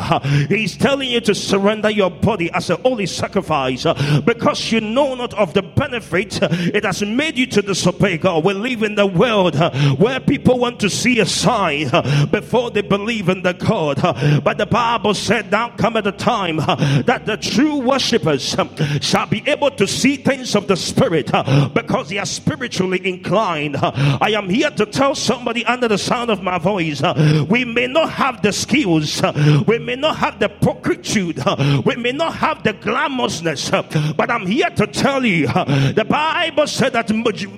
He's 0.49 0.75
telling 0.77 1.09
you 1.09 1.21
to 1.21 1.35
surrender 1.35 1.89
your 1.89 2.09
body 2.11 2.51
as 2.51 2.69
a 2.69 2.75
holy 2.77 3.05
sacrifice 3.05 3.83
because 4.25 4.71
you 4.71 4.81
know 4.81 5.15
not 5.15 5.33
of 5.35 5.53
the 5.53 5.61
benefit 5.61 6.39
it 6.41 6.83
has 6.83 7.01
made 7.03 7.37
you 7.37 7.45
to 7.47 7.61
disobey 7.61 8.17
God. 8.17 8.43
We 8.43 8.53
live 8.63 8.81
in 8.81 8.95
the 8.95 9.05
world 9.05 9.55
uh, 9.55 9.71
where 9.95 10.19
people 10.19 10.57
want 10.57 10.79
to 10.79 10.89
see 10.89 11.19
a 11.19 11.25
sign 11.25 11.89
uh, 11.93 12.25
before 12.27 12.71
they 12.71 12.81
believe 12.81 13.29
in 13.29 13.43
the 13.43 13.53
God. 13.53 13.99
Uh, 14.03 14.39
but 14.41 14.57
the 14.57 14.65
Bible 14.65 15.13
said, 15.13 15.51
Now 15.51 15.69
come 15.75 15.97
at 15.97 16.05
the 16.05 16.11
time 16.11 16.57
that 16.57 17.23
the 17.25 17.37
true 17.37 17.77
worshippers 17.77 18.57
um, 18.57 18.73
shall 19.01 19.27
be 19.27 19.43
able 19.47 19.71
to 19.71 19.85
see 19.85 20.15
things 20.15 20.55
of 20.55 20.67
the 20.67 20.77
Spirit 20.77 21.31
because 21.73 22.09
they 22.09 22.17
are 22.17 22.25
spiritually 22.25 23.05
inclined. 23.05 23.75
I 23.77 24.31
am 24.35 24.49
here 24.49 24.71
to 24.71 24.85
tell 24.85 25.13
somebody 25.15 25.65
under 25.65 25.87
the 25.87 25.97
sound 25.97 26.31
of 26.31 26.41
my 26.41 26.57
voice 26.57 27.01
we 27.49 27.65
may 27.65 27.87
not 27.87 28.11
have 28.11 28.41
the 28.41 28.53
skills, 28.53 29.21
we 29.67 29.79
may 29.79 29.95
not 29.95 30.17
have 30.17 30.39
the 30.39 30.49
pulchritude, 30.49 31.85
we 31.85 31.95
may 31.95 32.11
not 32.11 32.35
have 32.35 32.63
the 32.63 32.73
glamorousness, 32.73 34.15
but 34.15 34.31
I'm 34.31 34.47
here 34.47 34.69
to 34.69 34.87
tell 34.87 35.25
you 35.25 35.47
the 35.47 36.05
Bible 36.07 36.67
said 36.67 36.93
that 36.93 37.09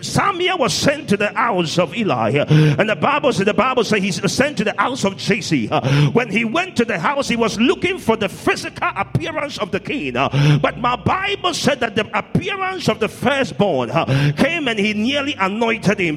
Samuel 0.01 0.57
was 0.57 0.73
sent 0.85 1.09
to 1.09 1.17
the 1.17 1.33
house 1.33 1.79
of 1.79 1.95
Eli, 1.97 2.45
and 2.77 2.87
the 2.87 2.95
Bible 2.95 3.33
said 3.33 3.47
the 3.47 3.53
Bible 3.53 3.83
said 3.83 4.03
he 4.03 4.11
sent 4.11 4.57
to 4.57 4.63
the 4.63 4.75
house 4.77 5.03
of 5.03 5.17
Jesse. 5.17 5.67
When 6.13 6.29
he 6.29 6.45
went 6.45 6.75
to 6.77 6.85
the 6.85 6.99
house, 6.99 7.27
he 7.27 7.35
was 7.35 7.59
looking 7.59 7.97
for 7.97 8.15
the 8.15 8.29
physical 8.29 8.91
appearance 8.95 9.57
of 9.57 9.71
the 9.71 9.79
king, 9.79 10.13
but 10.13 10.77
my 10.77 10.95
Bible 10.95 11.53
said 11.53 11.79
that 11.79 11.95
the 11.95 12.05
appearance 12.17 12.87
of 12.87 12.99
the 12.99 13.07
firstborn 13.07 13.89
came 14.35 14.67
and 14.67 14.77
he 14.77 14.93
nearly 14.93 15.33
anointed 15.39 15.99
him. 15.99 16.15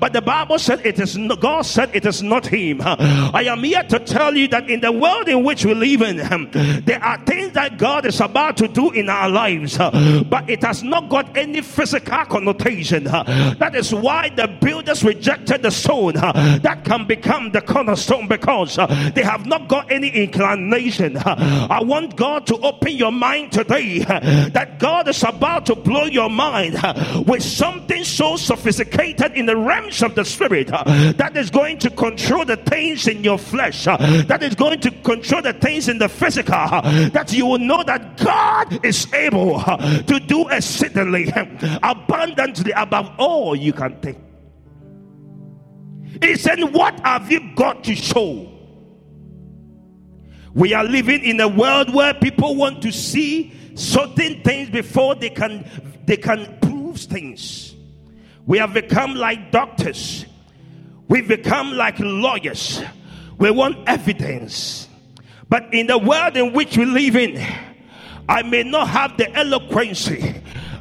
But 0.00 0.12
the 0.12 0.22
Bible 0.22 0.58
said 0.58 0.84
it 0.86 0.98
is 0.98 1.18
God 1.40 1.62
said 1.62 1.90
it 1.94 2.06
is 2.06 2.22
not 2.22 2.46
him. 2.46 2.80
I 2.80 3.44
am 3.48 3.62
here 3.62 3.82
to 3.82 3.98
tell 3.98 4.34
you 4.34 4.48
that 4.48 4.70
in 4.70 4.80
the 4.80 4.92
world 4.92 5.28
in 5.28 5.44
which 5.44 5.64
we 5.64 5.74
live 5.74 6.00
in, 6.02 6.16
there 6.84 7.02
are 7.02 7.18
things 7.24 7.52
that 7.52 7.76
God 7.76 8.06
is 8.06 8.20
about 8.20 8.56
to 8.58 8.68
do 8.68 8.90
in 8.92 9.10
our 9.10 9.28
lives, 9.28 9.76
but 9.76 10.48
it 10.48 10.62
has 10.62 10.82
not 10.82 11.10
got 11.10 11.36
any 11.36 11.60
physical 11.60 12.24
connotation. 12.24 13.04
That 13.04 13.74
is 13.74 13.92
the 14.36 14.46
builders 14.60 15.02
rejected 15.02 15.62
the 15.62 15.70
stone 15.70 16.14
that 16.14 16.82
can 16.84 17.06
become 17.06 17.50
the 17.52 17.60
cornerstone 17.60 18.28
because 18.28 18.76
they 19.14 19.22
have 19.22 19.46
not 19.46 19.68
got 19.68 19.90
any 19.90 20.08
inclination. 20.08 21.16
I 21.18 21.82
want 21.82 22.16
God 22.16 22.46
to 22.48 22.56
open 22.58 22.92
your 22.92 23.12
mind 23.12 23.52
today 23.52 23.98
that 23.98 24.78
God 24.78 25.08
is 25.08 25.22
about 25.22 25.66
to 25.66 25.74
blow 25.74 26.04
your 26.04 26.30
mind 26.30 26.78
with 27.26 27.42
something 27.42 28.04
so 28.04 28.36
sophisticated 28.36 29.32
in 29.32 29.46
the 29.46 29.56
realms 29.56 30.02
of 30.02 30.14
the 30.14 30.24
spirit 30.24 30.68
that 30.68 31.36
is 31.36 31.50
going 31.50 31.78
to 31.78 31.90
control 31.90 32.44
the 32.44 32.56
things 32.56 33.08
in 33.08 33.24
your 33.24 33.38
flesh, 33.38 33.84
that 33.84 34.42
is 34.42 34.54
going 34.54 34.80
to 34.80 34.90
control 35.02 35.42
the 35.42 35.52
things 35.54 35.88
in 35.88 35.98
the 35.98 36.08
physical, 36.08 36.54
that 36.54 37.32
you 37.32 37.46
will 37.46 37.58
know 37.58 37.82
that 37.84 38.16
God 38.18 38.84
is 38.84 39.12
able 39.12 39.60
to 39.60 40.20
do 40.26 40.48
exceedingly 40.48 41.32
abundantly 41.82 42.72
above 42.72 43.10
all 43.18 43.56
you 43.56 43.72
can 43.72 43.95
think. 44.02 44.18
He 46.22 46.36
said, 46.36 46.60
What 46.60 46.98
have 47.00 47.30
you 47.30 47.54
got 47.54 47.84
to 47.84 47.94
show? 47.94 48.52
We 50.54 50.72
are 50.72 50.84
living 50.84 51.22
in 51.22 51.38
a 51.40 51.48
world 51.48 51.92
where 51.92 52.14
people 52.14 52.56
want 52.56 52.82
to 52.82 52.92
see 52.92 53.52
certain 53.74 54.42
things 54.42 54.70
before 54.70 55.14
they 55.14 55.28
can 55.28 55.68
they 56.06 56.16
can 56.16 56.58
prove 56.60 56.98
things. 56.98 57.74
We 58.46 58.58
have 58.58 58.72
become 58.72 59.14
like 59.14 59.50
doctors. 59.50 60.24
We've 61.08 61.28
become 61.28 61.72
like 61.72 61.96
lawyers. 61.98 62.80
We 63.38 63.50
want 63.50 63.86
evidence. 63.86 64.88
But 65.48 65.74
in 65.74 65.88
the 65.88 65.98
world 65.98 66.36
in 66.36 66.52
which 66.52 66.76
we 66.76 66.84
live 66.84 67.16
in, 67.16 67.44
I 68.28 68.42
may 68.42 68.62
not 68.62 68.88
have 68.88 69.16
the 69.16 69.30
eloquence. 69.36 70.10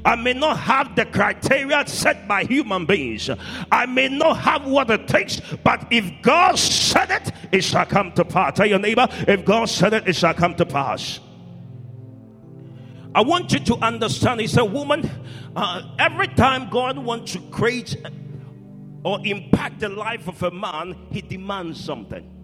I 0.06 0.16
may 0.16 0.34
not 0.34 0.60
have 0.60 0.96
the 0.96 1.06
criteria 1.06 1.86
set 1.88 2.28
by 2.28 2.44
human 2.44 2.86
beings. 2.86 3.30
I 3.72 3.88
may 3.88 4.08
not 4.08 4.38
have 4.38 4.66
what 4.66 4.92
it 4.92 5.08
takes, 5.08 5.42
but 5.64 5.88
if 5.90 6.22
God 6.22 6.60
said 6.60 7.10
it, 7.10 7.32
it 7.52 7.64
shall 7.64 7.88
come 7.88 8.12
to 8.12 8.24
pass. 8.24 8.56
Tell 8.56 8.68
your 8.68 8.80
neighbor, 8.80 9.08
if 9.28 9.44
God 9.44 9.66
said 9.66 9.94
it, 9.94 10.08
it 10.08 10.16
shall 10.16 10.36
come 10.36 10.54
to 10.56 10.66
pass. 10.66 11.20
I 13.16 13.22
want 13.22 13.52
you 13.54 13.60
to 13.60 13.76
understand. 13.78 14.42
He 14.42 14.48
said, 14.48 14.64
Woman, 14.64 15.10
uh, 15.56 15.82
every 15.98 16.28
time 16.28 16.70
God 16.70 17.00
wants 17.00 17.32
to 17.34 17.40
create 17.50 17.98
or 19.04 19.20
impact 19.26 19.80
the 19.80 19.90
life 19.90 20.28
of 20.28 20.44
a 20.44 20.52
man, 20.52 20.96
he 21.12 21.22
demands 21.22 21.84
something. 21.84 22.35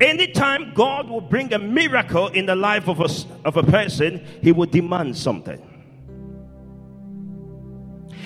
Anytime 0.00 0.74
God 0.74 1.08
will 1.08 1.22
bring 1.22 1.52
a 1.54 1.58
miracle 1.58 2.28
in 2.28 2.46
the 2.46 2.54
life 2.54 2.88
of 2.88 3.00
a, 3.00 3.08
of 3.46 3.56
a 3.56 3.62
person, 3.62 4.24
he 4.42 4.52
will 4.52 4.66
demand 4.66 5.16
something. 5.16 5.62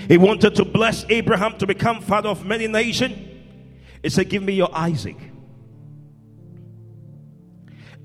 He 0.08 0.18
wanted 0.18 0.56
to 0.56 0.64
bless 0.64 1.04
Abraham 1.08 1.56
to 1.58 1.66
become 1.68 2.00
father 2.00 2.28
of 2.28 2.44
many 2.44 2.66
nations. 2.66 3.16
He 4.02 4.08
said, 4.08 4.28
Give 4.28 4.42
me 4.42 4.54
your 4.54 4.70
Isaac. 4.72 5.16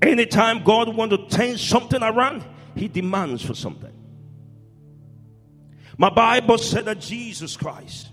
Anytime 0.00 0.62
God 0.62 0.94
wants 0.94 1.16
to 1.16 1.26
turn 1.26 1.58
something 1.58 2.02
around, 2.02 2.44
he 2.76 2.86
demands 2.86 3.42
for 3.42 3.54
something. 3.54 3.92
My 5.98 6.10
Bible 6.10 6.58
said 6.58 6.84
that 6.84 7.00
Jesus 7.00 7.56
Christ 7.56 8.10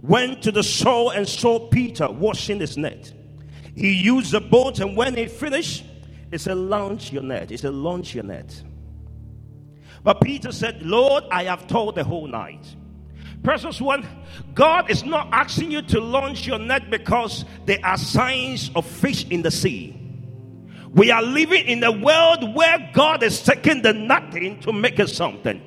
went 0.00 0.42
to 0.42 0.52
the 0.52 0.62
shore 0.62 1.12
and 1.14 1.26
saw 1.26 1.68
Peter 1.70 2.08
washing 2.08 2.60
his 2.60 2.76
net. 2.76 3.12
He 3.74 3.92
used 3.92 4.32
the 4.32 4.40
boat, 4.40 4.78
and 4.80 4.96
when 4.96 5.16
he 5.16 5.26
finished, 5.26 5.84
he 6.30 6.38
said, 6.38 6.56
Launch 6.56 7.12
your 7.12 7.22
net. 7.22 7.50
He 7.50 7.56
said, 7.56 7.74
Launch 7.74 8.14
your 8.14 8.24
net. 8.24 8.62
But 10.02 10.20
Peter 10.20 10.52
said, 10.52 10.82
Lord, 10.82 11.24
I 11.30 11.44
have 11.44 11.66
told 11.66 11.94
the 11.94 12.04
whole 12.04 12.26
night. 12.26 12.76
Precious 13.42 13.80
one, 13.80 14.06
God 14.54 14.90
is 14.90 15.04
not 15.04 15.28
asking 15.32 15.70
you 15.70 15.82
to 15.82 16.00
launch 16.00 16.46
your 16.46 16.58
net 16.58 16.90
because 16.90 17.44
there 17.66 17.78
are 17.84 17.98
signs 17.98 18.70
of 18.74 18.86
fish 18.86 19.26
in 19.28 19.42
the 19.42 19.50
sea. 19.50 20.00
We 20.92 21.10
are 21.10 21.22
living 21.22 21.66
in 21.66 21.82
a 21.82 21.92
world 21.92 22.54
where 22.54 22.90
God 22.94 23.22
is 23.22 23.42
taking 23.42 23.82
the 23.82 23.92
nothing 23.92 24.60
to 24.60 24.72
make 24.72 24.98
it 24.98 25.08
something. 25.08 25.60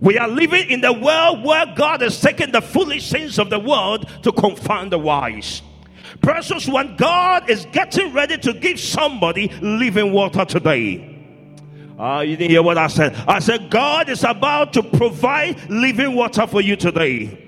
We 0.00 0.18
are 0.18 0.28
living 0.28 0.70
in 0.70 0.80
the 0.80 0.92
world 0.92 1.44
where 1.44 1.66
God 1.66 2.02
is 2.02 2.20
taking 2.20 2.52
the 2.52 2.62
foolish 2.62 3.10
things 3.10 3.38
of 3.38 3.50
the 3.50 3.58
world 3.58 4.08
to 4.22 4.32
confound 4.32 4.92
the 4.92 4.98
wise. 4.98 5.62
Precious 6.20 6.66
one, 6.66 6.96
God 6.96 7.48
is 7.48 7.66
getting 7.66 8.12
ready 8.12 8.38
to 8.38 8.52
give 8.52 8.80
somebody 8.80 9.48
living 9.60 10.12
water 10.12 10.44
today. 10.44 11.16
Uh, 11.98 12.20
you 12.20 12.36
didn't 12.36 12.50
hear 12.50 12.62
what 12.62 12.78
I 12.78 12.86
said. 12.86 13.14
I 13.26 13.40
said, 13.40 13.70
God 13.70 14.08
is 14.08 14.22
about 14.22 14.72
to 14.74 14.82
provide 14.82 15.68
living 15.68 16.14
water 16.14 16.46
for 16.46 16.60
you 16.60 16.76
today. 16.76 17.44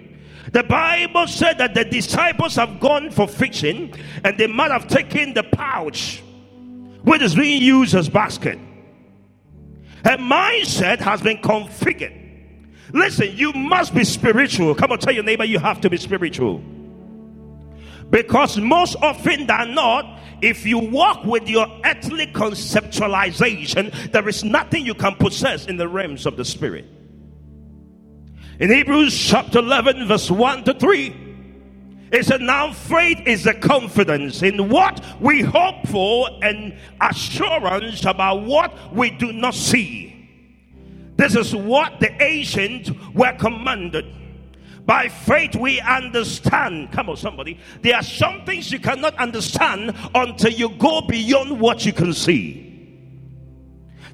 The 0.52 0.64
Bible 0.64 1.28
said 1.28 1.58
that 1.58 1.74
the 1.74 1.84
disciples 1.84 2.56
have 2.56 2.80
gone 2.80 3.10
for 3.10 3.28
fishing 3.28 3.94
and 4.24 4.36
they 4.36 4.48
might 4.48 4.72
have 4.72 4.88
taken 4.88 5.34
the 5.34 5.44
pouch 5.44 6.22
which 7.02 7.22
is 7.22 7.34
being 7.36 7.62
used 7.62 7.94
as 7.94 8.08
basket. 8.08 8.58
Her 10.04 10.16
mindset 10.16 10.98
has 10.98 11.20
been 11.22 11.38
configured. 11.38 12.16
Listen, 12.92 13.36
you 13.36 13.52
must 13.52 13.94
be 13.94 14.02
spiritual. 14.02 14.74
Come 14.74 14.90
on, 14.92 14.98
tell 14.98 15.14
your 15.14 15.22
neighbor 15.22 15.44
you 15.44 15.60
have 15.60 15.80
to 15.82 15.90
be 15.90 15.96
spiritual. 15.96 16.62
Because 18.10 18.58
most 18.58 18.96
often 19.00 19.46
than 19.46 19.74
not, 19.74 20.18
if 20.42 20.66
you 20.66 20.78
walk 20.78 21.24
with 21.24 21.48
your 21.48 21.66
earthly 21.84 22.26
conceptualization, 22.26 24.12
there 24.12 24.28
is 24.28 24.42
nothing 24.42 24.84
you 24.84 24.94
can 24.94 25.14
possess 25.14 25.66
in 25.66 25.76
the 25.76 25.88
realms 25.88 26.26
of 26.26 26.36
the 26.36 26.44
spirit. 26.44 26.86
In 28.58 28.70
Hebrews 28.70 29.16
chapter 29.16 29.60
11, 29.60 30.06
verse 30.06 30.30
1 30.30 30.64
to 30.64 30.74
3, 30.74 31.30
it 32.12 32.26
said, 32.26 32.40
Now 32.40 32.72
faith 32.72 33.20
is 33.26 33.44
the 33.44 33.54
confidence 33.54 34.42
in 34.42 34.68
what 34.68 35.02
we 35.20 35.42
hope 35.42 35.86
for 35.88 36.28
and 36.42 36.76
assurance 37.00 38.04
about 38.04 38.42
what 38.42 38.92
we 38.92 39.10
do 39.10 39.32
not 39.32 39.54
see. 39.54 40.16
This 41.16 41.36
is 41.36 41.54
what 41.54 42.00
the 42.00 42.10
ancients 42.22 42.90
were 43.14 43.32
commanded. 43.34 44.06
By 44.86 45.08
faith, 45.08 45.54
we 45.54 45.80
understand. 45.80 46.92
Come 46.92 47.10
on, 47.10 47.16
somebody. 47.16 47.58
There 47.82 47.94
are 47.94 48.02
some 48.02 48.44
things 48.44 48.72
you 48.72 48.78
cannot 48.78 49.14
understand 49.16 49.94
until 50.14 50.50
you 50.50 50.70
go 50.70 51.02
beyond 51.02 51.60
what 51.60 51.84
you 51.84 51.92
can 51.92 52.12
see. 52.12 52.70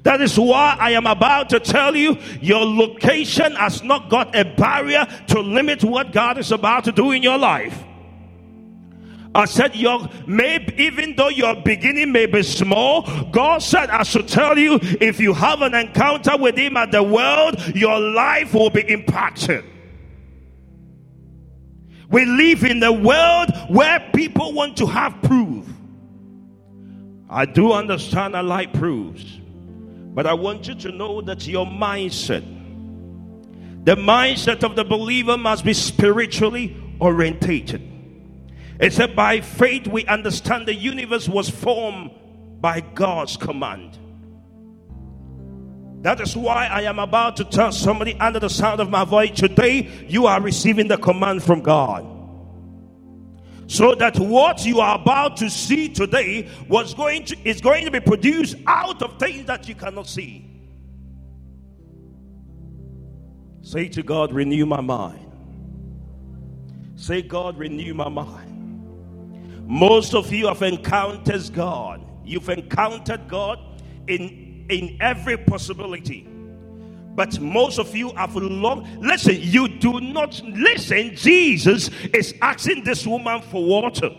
That 0.03 0.21
is 0.21 0.39
why 0.39 0.77
I 0.79 0.91
am 0.91 1.05
about 1.05 1.49
to 1.49 1.59
tell 1.59 1.95
you 1.95 2.17
your 2.39 2.65
location 2.65 3.53
has 3.55 3.83
not 3.83 4.09
got 4.09 4.35
a 4.35 4.45
barrier 4.45 5.05
to 5.27 5.41
limit 5.41 5.83
what 5.83 6.13
God 6.13 6.37
is 6.37 6.51
about 6.51 6.85
to 6.85 6.91
do 6.91 7.11
in 7.11 7.23
your 7.23 7.37
life. 7.37 7.83
I 9.35 9.45
said, 9.45 9.75
your 9.75 10.09
may 10.25 10.65
even 10.77 11.15
though 11.15 11.27
your 11.27 11.55
beginning 11.55 12.11
may 12.11 12.25
be 12.25 12.41
small, 12.41 13.01
God 13.31 13.59
said, 13.59 13.89
I 13.89 14.03
should 14.03 14.27
tell 14.27 14.57
you, 14.57 14.79
if 14.81 15.19
you 15.19 15.33
have 15.33 15.61
an 15.61 15.75
encounter 15.75 16.37
with 16.37 16.57
Him 16.57 16.77
at 16.77 16.91
the 16.91 17.03
world, 17.03 17.75
your 17.75 17.99
life 17.99 18.53
will 18.53 18.69
be 18.69 18.89
impacted. 18.89 19.63
We 22.09 22.25
live 22.25 22.63
in 22.63 22.81
a 22.83 22.91
world 22.91 23.49
where 23.67 23.99
people 24.13 24.53
want 24.53 24.77
to 24.77 24.85
have 24.85 25.21
proof. 25.21 25.65
I 27.29 27.45
do 27.45 27.73
understand 27.73 28.35
I 28.35 28.41
like 28.41 28.71
proofs, 28.73 29.23
but 30.13 30.25
I 30.25 30.33
want 30.33 30.67
you 30.67 30.75
to 30.75 30.91
know 30.91 31.21
that 31.21 31.45
your 31.45 31.65
mindset, 31.65 32.45
the 33.83 33.95
mindset 33.95 34.63
of 34.63 34.77
the 34.77 34.85
believer 34.85 35.37
must 35.37 35.65
be 35.65 35.73
spiritually 35.73 36.77
orientated. 37.01 37.81
It 38.79 38.93
said, 38.93 39.15
By 39.15 39.41
faith 39.41 39.87
we 39.87 40.05
understand 40.05 40.65
the 40.67 40.75
universe 40.75 41.27
was 41.27 41.49
formed 41.49 42.11
by 42.61 42.79
God's 42.79 43.35
command. 43.35 43.96
That 46.01 46.21
is 46.21 46.35
why 46.35 46.67
I 46.67 46.83
am 46.83 46.99
about 46.99 47.37
to 47.37 47.43
tell 47.43 47.71
somebody 47.71 48.15
under 48.19 48.39
the 48.39 48.49
sound 48.49 48.79
of 48.79 48.89
my 48.89 49.03
voice 49.03 49.31
today, 49.31 50.05
you 50.07 50.27
are 50.27 50.39
receiving 50.41 50.87
the 50.87 50.97
command 50.97 51.43
from 51.43 51.61
God. 51.61 52.05
So 53.67 53.95
that 53.95 54.17
what 54.17 54.65
you 54.65 54.79
are 54.79 54.95
about 54.95 55.37
to 55.37 55.49
see 55.49 55.89
today 55.89 56.49
was 56.69 56.93
going 56.93 57.25
to 57.25 57.49
is 57.49 57.59
going 57.59 57.83
to 57.83 57.91
be 57.91 57.99
produced 57.99 58.55
out 58.65 59.01
of 59.01 59.19
things 59.19 59.45
that 59.47 59.67
you 59.67 59.75
cannot 59.75 60.07
see. 60.07 60.45
Say 63.61 63.89
to 63.89 64.03
God, 64.03 64.31
renew 64.31 64.65
my 64.65 64.79
mind. 64.79 65.27
Say, 66.95 67.21
God, 67.21 67.57
renew 67.57 67.93
my 67.93 68.07
mind. 68.09 69.67
Most 69.67 70.15
of 70.15 70.31
you 70.31 70.47
have 70.47 70.61
encountered 70.61 71.53
God. 71.53 72.01
You've 72.23 72.47
encountered 72.47 73.27
God 73.27 73.59
in, 74.07 74.46
in 74.69 74.97
every 74.99 75.37
possibility. 75.37 76.27
But 77.15 77.39
most 77.39 77.79
of 77.79 77.95
you 77.95 78.11
have 78.11 78.35
long. 78.35 78.87
Listen, 79.01 79.37
you 79.39 79.67
do 79.67 79.99
not 79.99 80.39
listen. 80.43 81.15
Jesus 81.15 81.89
is 82.13 82.35
asking 82.41 82.83
this 82.83 83.07
woman 83.07 83.41
for 83.41 83.63
water. 83.63 84.11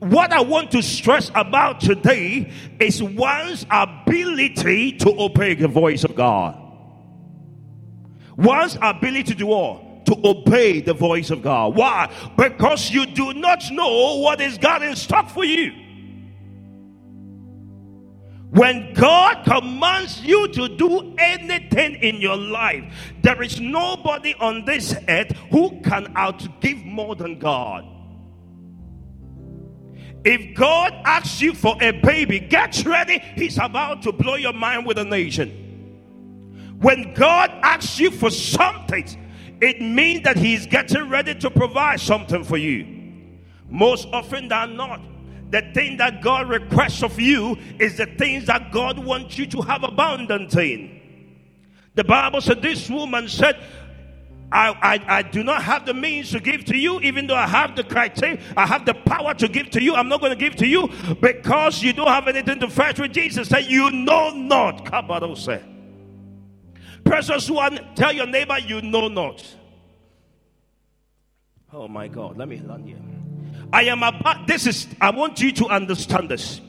What 0.00 0.32
I 0.32 0.40
want 0.40 0.72
to 0.72 0.82
stress 0.82 1.30
about 1.32 1.80
today 1.80 2.50
is 2.80 3.00
one's 3.00 3.64
ability 3.70 4.98
to 4.98 5.14
obey 5.16 5.54
the 5.54 5.68
voice 5.68 6.02
of 6.02 6.16
God. 6.16 6.58
One's 8.36 8.76
ability 8.82 9.22
to 9.24 9.34
do 9.36 9.52
all 9.52 10.02
to 10.06 10.16
obey 10.24 10.80
the 10.80 10.94
voice 10.94 11.30
of 11.30 11.42
God. 11.42 11.76
Why? 11.76 12.12
Because 12.36 12.90
you 12.90 13.06
do 13.06 13.32
not 13.34 13.62
know 13.70 14.18
what 14.18 14.40
is 14.40 14.58
God 14.58 14.82
in 14.82 14.96
stock 14.96 15.30
for 15.30 15.44
you. 15.44 15.72
When 18.52 18.92
God 18.92 19.44
commands 19.46 20.20
you 20.20 20.46
to 20.48 20.76
do 20.76 21.14
anything 21.16 21.94
in 21.94 22.20
your 22.20 22.36
life, 22.36 22.84
there 23.22 23.42
is 23.42 23.58
nobody 23.58 24.34
on 24.38 24.66
this 24.66 24.94
earth 25.08 25.30
who 25.50 25.80
can 25.80 26.12
outgive 26.12 26.84
more 26.84 27.14
than 27.14 27.38
God. 27.38 27.86
If 30.26 30.54
God 30.54 30.92
asks 31.06 31.40
you 31.40 31.54
for 31.54 31.82
a 31.82 31.92
baby, 31.92 32.40
get 32.40 32.84
ready. 32.84 33.20
He's 33.36 33.56
about 33.56 34.02
to 34.02 34.12
blow 34.12 34.34
your 34.34 34.52
mind 34.52 34.84
with 34.84 34.98
a 34.98 35.04
nation. 35.04 35.48
When 36.78 37.14
God 37.14 37.50
asks 37.62 37.98
you 37.98 38.10
for 38.10 38.28
something, 38.28 39.06
it 39.62 39.80
means 39.80 40.24
that 40.24 40.36
He's 40.36 40.66
getting 40.66 41.08
ready 41.08 41.34
to 41.36 41.50
provide 41.50 42.00
something 42.02 42.44
for 42.44 42.58
you. 42.58 42.86
Most 43.70 44.08
often 44.12 44.48
than 44.48 44.76
not, 44.76 45.00
the 45.52 45.60
thing 45.74 45.98
that 45.98 46.22
God 46.22 46.48
requests 46.48 47.02
of 47.02 47.20
you 47.20 47.58
is 47.78 47.98
the 47.98 48.06
things 48.06 48.46
that 48.46 48.72
God 48.72 48.98
wants 48.98 49.36
you 49.36 49.46
to 49.48 49.60
have 49.60 49.84
abundance 49.84 50.56
in. 50.56 50.98
The 51.94 52.04
Bible 52.04 52.40
said, 52.40 52.62
This 52.62 52.88
woman 52.88 53.28
said, 53.28 53.62
I, 54.50 54.70
I, 54.70 55.18
I, 55.18 55.22
do 55.22 55.44
not 55.44 55.62
have 55.62 55.84
the 55.84 55.92
means 55.92 56.30
to 56.30 56.40
give 56.40 56.64
to 56.66 56.76
you, 56.76 57.00
even 57.00 57.26
though 57.26 57.36
I 57.36 57.46
have 57.46 57.76
the 57.76 57.84
criteria, 57.84 58.40
I 58.56 58.66
have 58.66 58.86
the 58.86 58.94
power 58.94 59.34
to 59.34 59.48
give 59.48 59.68
to 59.70 59.82
you. 59.82 59.94
I'm 59.94 60.08
not 60.08 60.20
going 60.20 60.32
to 60.32 60.36
give 60.36 60.56
to 60.56 60.66
you 60.66 60.88
because 61.20 61.82
you 61.82 61.92
don't 61.92 62.08
have 62.08 62.28
anything 62.28 62.58
to 62.60 62.70
fetch 62.70 62.98
with 62.98 63.12
Jesus. 63.12 63.48
Say, 63.48 63.60
You 63.68 63.90
know 63.90 64.30
not. 64.30 64.86
Kabbalah 64.86 65.36
said. 65.36 65.64
Precious 67.04 67.50
one, 67.50 67.78
tell 67.94 68.12
your 68.12 68.26
neighbor 68.26 68.58
you 68.58 68.80
know 68.80 69.08
not. 69.08 69.44
Oh 71.74 71.88
my 71.88 72.08
God, 72.08 72.38
let 72.38 72.48
me 72.48 72.58
land 72.58 72.86
here. 72.86 73.21
I 73.72 73.84
am 73.84 74.02
about 74.02 74.46
this 74.46 74.66
is 74.66 74.86
I 75.00 75.10
want 75.10 75.40
you 75.40 75.52
to 75.52 75.68
understand 75.68 76.28
this. 76.28 76.60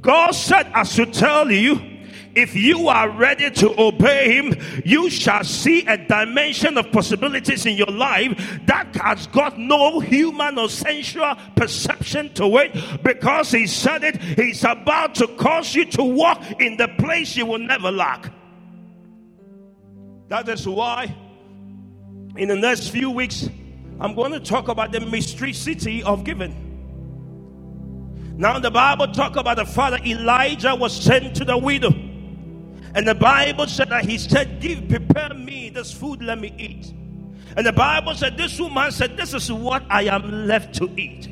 God 0.00 0.30
said, 0.32 0.70
I 0.74 0.84
should 0.84 1.12
tell 1.12 1.50
you, 1.50 1.80
if 2.34 2.54
you 2.54 2.88
are 2.88 3.10
ready 3.10 3.50
to 3.50 3.80
obey 3.80 4.36
Him, 4.36 4.54
you 4.84 5.10
shall 5.10 5.42
see 5.42 5.84
a 5.86 5.96
dimension 5.98 6.78
of 6.78 6.92
possibilities 6.92 7.66
in 7.66 7.76
your 7.76 7.88
life 7.88 8.60
that 8.66 8.94
has 8.96 9.26
got 9.28 9.58
no 9.58 9.98
human 9.98 10.56
or 10.58 10.68
sensual 10.68 11.34
perception 11.56 12.32
to 12.34 12.58
it 12.58 13.02
because 13.02 13.50
He 13.50 13.66
said 13.66 14.04
it. 14.04 14.22
He's 14.22 14.62
about 14.62 15.16
to 15.16 15.26
cause 15.26 15.74
you 15.74 15.84
to 15.86 16.04
walk 16.04 16.40
in 16.60 16.76
the 16.76 16.86
place 16.98 17.36
you 17.36 17.46
will 17.46 17.58
never 17.58 17.90
lack. 17.90 18.32
That 20.28 20.48
is 20.48 20.68
why, 20.68 21.12
in 22.36 22.48
the 22.48 22.56
next 22.56 22.90
few 22.90 23.10
weeks, 23.10 23.48
I'm 24.00 24.14
going 24.14 24.32
to 24.32 24.40
talk 24.40 24.68
about 24.68 24.92
the 24.92 25.00
mystery 25.00 25.52
city 25.52 26.02
of 26.02 26.24
giving. 26.24 26.64
Now, 28.36 28.58
the 28.60 28.70
Bible 28.70 29.08
talk 29.08 29.34
about 29.34 29.56
the 29.56 29.64
father 29.66 29.98
Elijah 30.06 30.74
was 30.74 30.94
sent 30.94 31.34
to 31.36 31.44
the 31.44 31.58
widow, 31.58 31.90
and 32.94 33.06
the 33.06 33.14
Bible 33.14 33.66
said 33.66 33.88
that 33.88 34.04
he 34.04 34.16
said, 34.16 34.60
"Give, 34.60 34.88
prepare 34.88 35.34
me 35.34 35.70
this 35.70 35.92
food, 35.92 36.22
let 36.22 36.38
me 36.38 36.54
eat." 36.56 36.92
And 37.56 37.66
the 37.66 37.72
Bible 37.72 38.14
said, 38.14 38.36
"This 38.36 38.60
woman 38.60 38.92
said, 38.92 39.16
this 39.16 39.34
is 39.34 39.50
what 39.50 39.82
I 39.90 40.02
am 40.04 40.46
left 40.46 40.76
to 40.76 40.88
eat." 40.96 41.28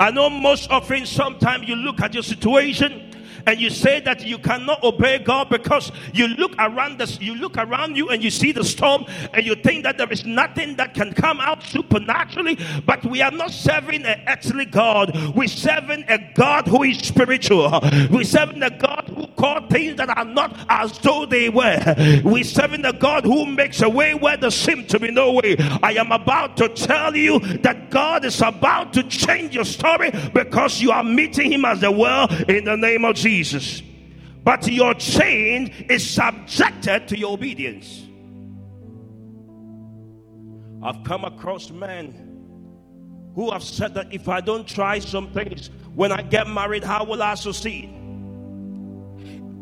I 0.00 0.10
know 0.10 0.28
most 0.28 0.68
often, 0.70 1.06
sometimes 1.06 1.68
you 1.68 1.76
look 1.76 2.00
at 2.00 2.14
your 2.14 2.24
situation 2.24 3.11
and 3.46 3.60
you 3.60 3.70
say 3.70 4.00
that 4.00 4.24
you 4.26 4.38
cannot 4.38 4.82
obey 4.82 5.18
God 5.18 5.48
because 5.48 5.92
you 6.12 6.28
look 6.28 6.54
around 6.58 6.98
this, 6.98 7.20
you 7.20 7.34
look 7.34 7.56
around 7.58 7.96
you 7.96 8.10
and 8.10 8.22
you 8.22 8.30
see 8.30 8.52
the 8.52 8.64
storm 8.64 9.04
and 9.32 9.44
you 9.44 9.54
think 9.54 9.84
that 9.84 9.98
there 9.98 10.10
is 10.10 10.24
nothing 10.24 10.76
that 10.76 10.94
can 10.94 11.12
come 11.12 11.40
out 11.40 11.62
supernaturally, 11.62 12.58
but 12.86 13.04
we 13.04 13.22
are 13.22 13.30
not 13.30 13.50
serving 13.50 14.04
an 14.04 14.20
earthly 14.28 14.64
God. 14.64 15.34
We're 15.34 15.48
serving 15.48 16.04
a 16.08 16.18
God 16.34 16.66
who 16.66 16.82
is 16.82 16.98
spiritual. 16.98 17.80
We're 18.10 18.24
serving 18.24 18.62
a 18.62 18.70
God 18.70 19.10
who 19.14 19.26
called 19.28 19.70
things 19.70 19.96
that 19.96 20.08
are 20.16 20.24
not 20.24 20.56
as 20.68 20.98
though 20.98 21.26
they 21.26 21.48
were. 21.48 22.22
We're 22.24 22.44
serving 22.44 22.84
a 22.84 22.92
God 22.92 23.24
who 23.24 23.46
makes 23.46 23.82
a 23.82 23.88
way 23.88 24.14
where 24.14 24.36
there 24.36 24.50
seems 24.50 24.86
to 24.88 25.00
be 25.00 25.10
no 25.10 25.32
way. 25.32 25.56
I 25.82 25.94
am 25.94 26.12
about 26.12 26.56
to 26.58 26.68
tell 26.68 27.16
you 27.16 27.38
that 27.58 27.90
God 27.90 28.24
is 28.24 28.40
about 28.40 28.92
to 28.94 29.02
change 29.04 29.54
your 29.54 29.64
story 29.64 30.10
because 30.32 30.80
you 30.80 30.90
are 30.90 31.04
meeting 31.04 31.52
Him 31.52 31.64
as 31.64 31.80
the 31.80 31.90
world 31.90 32.32
in 32.48 32.64
the 32.64 32.76
name 32.76 33.04
of 33.04 33.16
Jesus. 33.16 33.31
Jesus. 33.32 33.82
but 34.44 34.66
your 34.66 34.92
change 34.94 35.86
is 35.88 36.08
subjected 36.08 37.08
to 37.08 37.18
your 37.18 37.32
obedience. 37.32 38.06
I've 40.82 41.02
come 41.04 41.24
across 41.24 41.70
men 41.70 42.12
who 43.34 43.50
have 43.52 43.62
said 43.62 43.94
that 43.94 44.12
if 44.12 44.28
I 44.28 44.40
don't 44.40 44.66
try 44.66 44.98
some 44.98 45.32
things, 45.32 45.70
when 45.94 46.10
I 46.10 46.22
get 46.22 46.48
married, 46.48 46.82
how 46.84 47.04
will 47.04 47.22
I 47.22 47.34
succeed? 47.36 47.88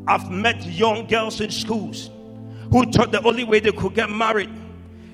I've 0.09 0.31
met 0.31 0.65
young 0.65 1.07
girls 1.07 1.41
in 1.41 1.51
schools 1.51 2.11
who 2.73 2.91
thought 2.91 3.13
the 3.13 3.23
only 3.23 3.45
way 3.45 3.61
they 3.61 3.73
could 3.73 3.95
get 3.95 4.11
married 4.11 4.51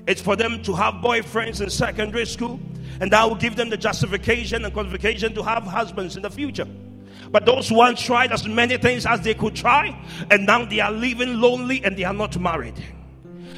is 0.07 0.21
for 0.21 0.35
them 0.35 0.63
to 0.63 0.73
have 0.73 0.95
boyfriends 0.95 1.61
in 1.61 1.69
secondary 1.69 2.25
school, 2.25 2.59
and 3.01 3.11
that 3.11 3.27
will 3.27 3.35
give 3.35 3.57
them 3.57 3.69
the 3.69 3.77
justification 3.77 4.63
and 4.63 4.73
qualification 4.73 5.35
to 5.35 5.43
have 5.43 5.63
husbands 5.63 6.15
in 6.15 6.23
the 6.23 6.29
future. 6.31 6.67
But 7.31 7.45
those 7.45 7.71
ones 7.71 8.01
tried 8.01 8.31
as 8.31 8.47
many 8.47 8.77
things 8.77 9.05
as 9.05 9.21
they 9.21 9.33
could 9.33 9.55
try, 9.55 9.97
and 10.31 10.45
now 10.45 10.65
they 10.65 10.79
are 10.79 10.91
living 10.91 11.39
lonely 11.39 11.83
and 11.83 11.97
they 11.97 12.03
are 12.03 12.13
not 12.13 12.39
married. 12.39 12.75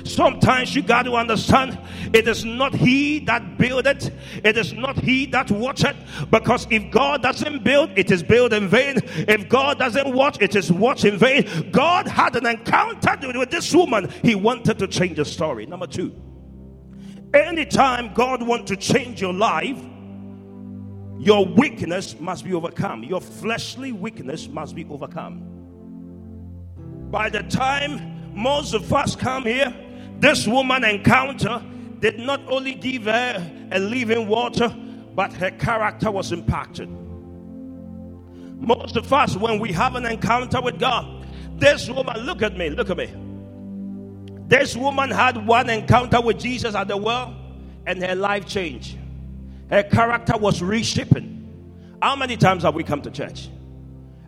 Sometimes 0.03 0.75
you 0.75 0.81
got 0.81 1.03
to 1.03 1.15
understand 1.15 1.77
it 2.13 2.27
is 2.27 2.45
not 2.45 2.73
he 2.73 3.19
that 3.25 3.57
buildeth, 3.57 4.11
it 4.43 4.57
is 4.57 4.73
not 4.73 4.97
he 4.97 5.25
that 5.27 5.51
watcheth. 5.51 5.95
Because 6.31 6.67
if 6.69 6.89
God 6.91 7.21
doesn't 7.21 7.63
build, 7.63 7.91
it 7.95 8.11
is 8.11 8.23
built 8.23 8.53
in 8.53 8.67
vain. 8.67 8.97
If 9.27 9.49
God 9.49 9.79
doesn't 9.79 10.13
watch, 10.13 10.37
it 10.41 10.55
is 10.55 10.71
watched 10.71 11.05
in 11.05 11.17
vain. 11.17 11.71
God 11.71 12.07
had 12.07 12.35
an 12.35 12.45
encounter 12.45 13.17
with 13.37 13.51
this 13.51 13.73
woman, 13.73 14.11
he 14.23 14.35
wanted 14.35 14.79
to 14.79 14.87
change 14.87 15.17
the 15.17 15.25
story. 15.25 15.65
Number 15.65 15.87
two, 15.87 16.15
anytime 17.33 18.13
God 18.13 18.41
wants 18.41 18.69
to 18.71 18.77
change 18.77 19.21
your 19.21 19.33
life, 19.33 19.77
your 21.19 21.45
weakness 21.45 22.17
must 22.19 22.45
be 22.45 22.53
overcome. 22.53 23.03
Your 23.03 23.19
fleshly 23.19 23.91
weakness 23.91 24.47
must 24.47 24.73
be 24.73 24.85
overcome. 24.89 25.43
By 27.11 27.29
the 27.29 27.43
time 27.43 28.33
most 28.33 28.73
of 28.73 28.93
us 28.93 29.17
come 29.17 29.43
here, 29.43 29.75
this 30.19 30.47
woman 30.47 30.85
encounter 30.85 31.61
did 31.99 32.19
not 32.19 32.41
only 32.47 32.73
give 32.73 33.03
her 33.03 33.51
a 33.71 33.79
living 33.79 34.29
water, 34.29 34.73
but 35.13 35.33
her 35.33 35.51
character 35.51 36.09
was 36.09 36.31
impacted. 36.31 36.87
Most 38.59 38.95
of 38.95 39.11
us, 39.11 39.35
when 39.35 39.59
we 39.59 39.73
have 39.73 39.95
an 39.95 40.05
encounter 40.05 40.61
with 40.61 40.79
God, 40.79 41.25
this 41.57 41.89
woman, 41.89 42.17
look 42.19 42.41
at 42.41 42.55
me, 42.55 42.69
look 42.69 42.89
at 42.89 42.97
me. 42.97 43.13
This 44.47 44.77
woman 44.77 45.11
had 45.11 45.45
one 45.45 45.69
encounter 45.69 46.21
with 46.21 46.39
Jesus 46.39 46.75
at 46.75 46.87
the 46.87 46.95
well, 46.95 47.35
and 47.85 48.01
her 48.01 48.15
life 48.15 48.45
changed. 48.45 48.98
Her 49.69 49.83
character 49.83 50.37
was 50.37 50.61
reshaping. 50.61 51.35
How 52.01 52.15
many 52.15 52.37
times 52.37 52.63
have 52.63 52.75
we 52.75 52.83
come 52.83 53.01
to 53.01 53.11
church? 53.11 53.49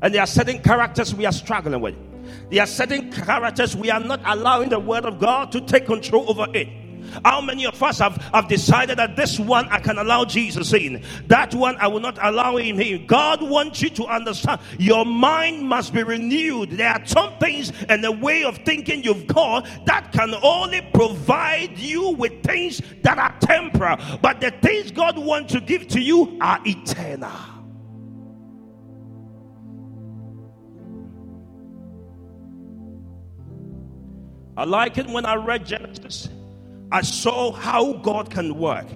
And 0.01 0.13
there 0.13 0.21
are 0.21 0.27
certain 0.27 0.59
characters 0.59 1.13
we 1.13 1.25
are 1.25 1.31
struggling 1.31 1.81
with. 1.81 1.95
There 2.49 2.61
are 2.61 2.67
certain 2.67 3.11
characters 3.11 3.75
we 3.75 3.89
are 3.89 3.99
not 3.99 4.21
allowing 4.25 4.69
the 4.69 4.79
word 4.79 5.05
of 5.05 5.19
God 5.19 5.51
to 5.53 5.61
take 5.61 5.85
control 5.85 6.29
over 6.29 6.47
it. 6.53 6.67
How 7.23 7.41
many 7.41 7.65
of 7.65 7.81
us 7.81 7.99
have, 7.99 8.17
have 8.33 8.47
decided 8.47 8.97
that 8.97 9.15
this 9.15 9.39
one 9.39 9.67
I 9.69 9.79
can 9.79 9.97
allow 9.97 10.25
Jesus 10.25 10.73
in? 10.73 11.03
That 11.27 11.53
one 11.53 11.77
I 11.77 11.87
will 11.87 11.99
not 11.99 12.17
allow 12.21 12.57
him 12.57 12.79
in. 12.79 13.05
God 13.05 13.41
wants 13.41 13.81
you 13.81 13.89
to 13.91 14.05
understand 14.05 14.61
your 14.77 15.05
mind 15.05 15.63
must 15.63 15.93
be 15.93 16.03
renewed. 16.03 16.71
There 16.71 16.89
are 16.89 17.05
some 17.05 17.37
things 17.39 17.71
and 17.89 18.03
the 18.03 18.11
way 18.11 18.43
of 18.43 18.57
thinking 18.59 19.03
you've 19.03 19.27
got 19.27 19.67
that 19.85 20.11
can 20.11 20.33
only 20.41 20.81
provide 20.93 21.77
you 21.77 22.11
with 22.11 22.43
things 22.43 22.81
that 23.03 23.17
are 23.17 23.35
temporal, 23.39 23.97
but 24.21 24.41
the 24.41 24.51
things 24.51 24.91
God 24.91 25.17
wants 25.17 25.53
to 25.53 25.61
give 25.61 25.87
to 25.89 25.99
you 25.99 26.37
are 26.41 26.59
eternal. 26.65 27.31
I 34.57 34.65
like 34.65 34.97
it 34.97 35.07
when 35.07 35.25
I 35.25 35.35
read 35.35 35.65
Genesis. 35.65 36.29
I 36.91 37.01
saw 37.01 37.51
how 37.51 37.93
God 37.93 38.29
can 38.29 38.57
work. 38.57 38.87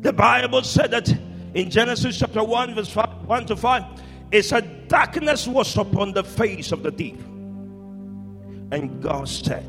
The 0.00 0.12
Bible 0.12 0.62
said 0.62 0.90
that 0.90 1.08
in 1.54 1.70
Genesis 1.70 2.18
chapter 2.18 2.42
1, 2.42 2.74
verse 2.74 2.90
5, 2.90 3.26
1 3.26 3.46
to 3.46 3.56
5, 3.56 3.84
it 4.32 4.42
said, 4.42 4.88
Darkness 4.88 5.46
was 5.46 5.76
upon 5.76 6.12
the 6.12 6.24
face 6.24 6.72
of 6.72 6.82
the 6.82 6.90
deep. 6.90 7.18
And 8.72 9.00
God 9.00 9.28
said, 9.28 9.64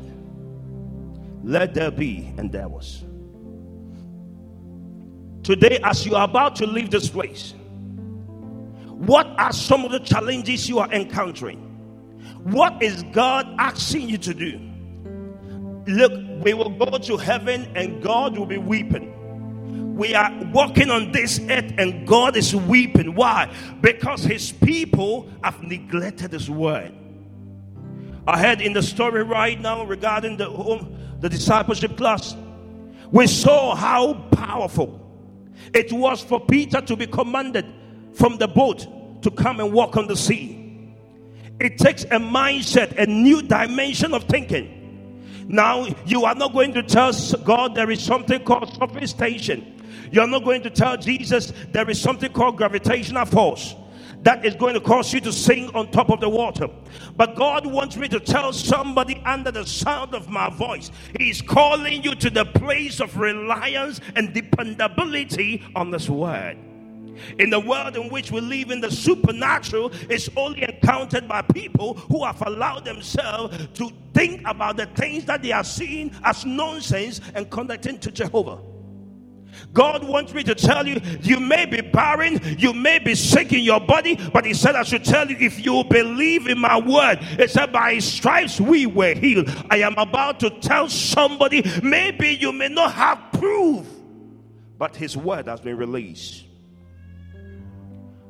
Let 1.44 1.74
there 1.74 1.92
be, 1.92 2.32
and 2.36 2.50
there 2.50 2.68
was. 2.68 3.04
Today, 5.44 5.78
as 5.84 6.04
you 6.04 6.16
are 6.16 6.24
about 6.24 6.56
to 6.56 6.66
leave 6.66 6.90
this 6.90 7.08
place, 7.08 7.54
what 8.96 9.26
are 9.38 9.52
some 9.52 9.84
of 9.84 9.92
the 9.92 10.00
challenges 10.00 10.68
you 10.68 10.80
are 10.80 10.90
encountering? 10.90 11.60
What 12.42 12.82
is 12.82 13.04
God 13.12 13.46
asking 13.58 14.08
you 14.08 14.18
to 14.18 14.34
do? 14.34 14.58
Look, 15.86 16.12
we 16.44 16.54
will 16.54 16.70
go 16.70 16.98
to 16.98 17.16
heaven 17.16 17.70
and 17.76 18.02
God 18.02 18.36
will 18.36 18.46
be 18.46 18.58
weeping. 18.58 19.12
We 19.96 20.14
are 20.14 20.30
walking 20.52 20.90
on 20.90 21.12
this 21.12 21.40
earth 21.48 21.72
and 21.78 22.06
God 22.06 22.36
is 22.36 22.54
weeping. 22.54 23.14
Why? 23.14 23.50
Because 23.80 24.24
his 24.24 24.52
people 24.52 25.30
have 25.42 25.62
neglected 25.62 26.32
his 26.32 26.50
word. 26.50 26.94
I 28.26 28.38
heard 28.38 28.60
in 28.60 28.72
the 28.72 28.82
story 28.82 29.22
right 29.22 29.58
now 29.60 29.84
regarding 29.84 30.36
the 30.36 30.50
home, 30.50 30.98
the 31.20 31.28
discipleship 31.28 31.96
class. 31.96 32.36
We 33.12 33.26
saw 33.28 33.74
how 33.74 34.14
powerful 34.32 35.00
it 35.72 35.92
was 35.92 36.22
for 36.22 36.40
Peter 36.40 36.80
to 36.80 36.96
be 36.96 37.06
commanded 37.06 37.64
from 38.12 38.36
the 38.38 38.48
boat 38.48 39.22
to 39.22 39.30
come 39.30 39.60
and 39.60 39.72
walk 39.72 39.96
on 39.96 40.08
the 40.08 40.16
sea. 40.16 40.92
It 41.60 41.78
takes 41.78 42.04
a 42.04 42.18
mindset, 42.18 42.98
a 42.98 43.06
new 43.06 43.42
dimension 43.42 44.12
of 44.12 44.24
thinking. 44.24 44.75
Now, 45.48 45.86
you 46.04 46.24
are 46.24 46.34
not 46.34 46.52
going 46.52 46.72
to 46.74 46.82
tell 46.82 47.12
God 47.44 47.74
there 47.74 47.90
is 47.90 48.02
something 48.02 48.42
called 48.44 48.74
sophistication. 48.74 49.82
You're 50.10 50.26
not 50.26 50.44
going 50.44 50.62
to 50.62 50.70
tell 50.70 50.96
Jesus 50.96 51.52
there 51.72 51.88
is 51.88 52.00
something 52.00 52.32
called 52.32 52.56
gravitational 52.56 53.26
force 53.26 53.74
that 54.22 54.44
is 54.44 54.56
going 54.56 54.74
to 54.74 54.80
cause 54.80 55.12
you 55.12 55.20
to 55.20 55.32
sing 55.32 55.70
on 55.74 55.90
top 55.92 56.10
of 56.10 56.20
the 56.20 56.28
water. 56.28 56.68
But 57.16 57.36
God 57.36 57.64
wants 57.64 57.96
me 57.96 58.08
to 58.08 58.18
tell 58.18 58.52
somebody 58.52 59.22
under 59.24 59.52
the 59.52 59.64
sound 59.64 60.14
of 60.14 60.28
my 60.28 60.50
voice, 60.50 60.90
He's 61.18 61.40
calling 61.40 62.02
you 62.02 62.14
to 62.16 62.30
the 62.30 62.44
place 62.44 63.00
of 63.00 63.16
reliance 63.16 64.00
and 64.16 64.34
dependability 64.34 65.62
on 65.76 65.92
this 65.92 66.08
word. 66.08 66.58
In 67.38 67.50
the 67.50 67.60
world 67.60 67.96
in 67.96 68.08
which 68.08 68.30
we 68.30 68.40
live 68.40 68.70
in, 68.70 68.80
the 68.80 68.90
supernatural 68.90 69.92
is 70.10 70.30
only 70.36 70.62
encountered 70.62 71.28
by 71.28 71.42
people 71.42 71.94
who 71.94 72.24
have 72.24 72.42
allowed 72.46 72.84
themselves 72.84 73.68
to 73.74 73.90
think 74.14 74.42
about 74.46 74.76
the 74.76 74.86
things 74.86 75.24
that 75.26 75.42
they 75.42 75.52
are 75.52 75.64
seeing 75.64 76.10
as 76.24 76.44
nonsense 76.44 77.20
and 77.34 77.50
connecting 77.50 77.98
to 78.00 78.10
Jehovah. 78.10 78.58
God 79.72 80.06
wants 80.06 80.34
me 80.34 80.42
to 80.44 80.54
tell 80.54 80.86
you, 80.86 81.00
you 81.22 81.40
may 81.40 81.66
be 81.66 81.80
barren, 81.80 82.40
you 82.58 82.72
may 82.72 82.98
be 82.98 83.14
sick 83.14 83.52
in 83.52 83.60
your 83.60 83.80
body, 83.80 84.18
but 84.32 84.44
He 84.44 84.54
said, 84.54 84.76
I 84.76 84.82
should 84.82 85.04
tell 85.04 85.30
you, 85.30 85.36
if 85.38 85.64
you 85.64 85.84
believe 85.84 86.46
in 86.46 86.58
my 86.58 86.78
word, 86.78 87.18
it 87.38 87.50
said, 87.50 87.72
by 87.72 87.94
His 87.94 88.04
stripes 88.04 88.60
we 88.60 88.86
were 88.86 89.14
healed. 89.14 89.48
I 89.70 89.78
am 89.78 89.94
about 89.96 90.40
to 90.40 90.50
tell 90.50 90.88
somebody, 90.88 91.62
maybe 91.82 92.34
you 92.34 92.52
may 92.52 92.68
not 92.68 92.92
have 92.92 93.18
proof, 93.32 93.86
but 94.78 94.96
His 94.96 95.16
word 95.16 95.46
has 95.46 95.60
been 95.60 95.76
released. 95.76 96.45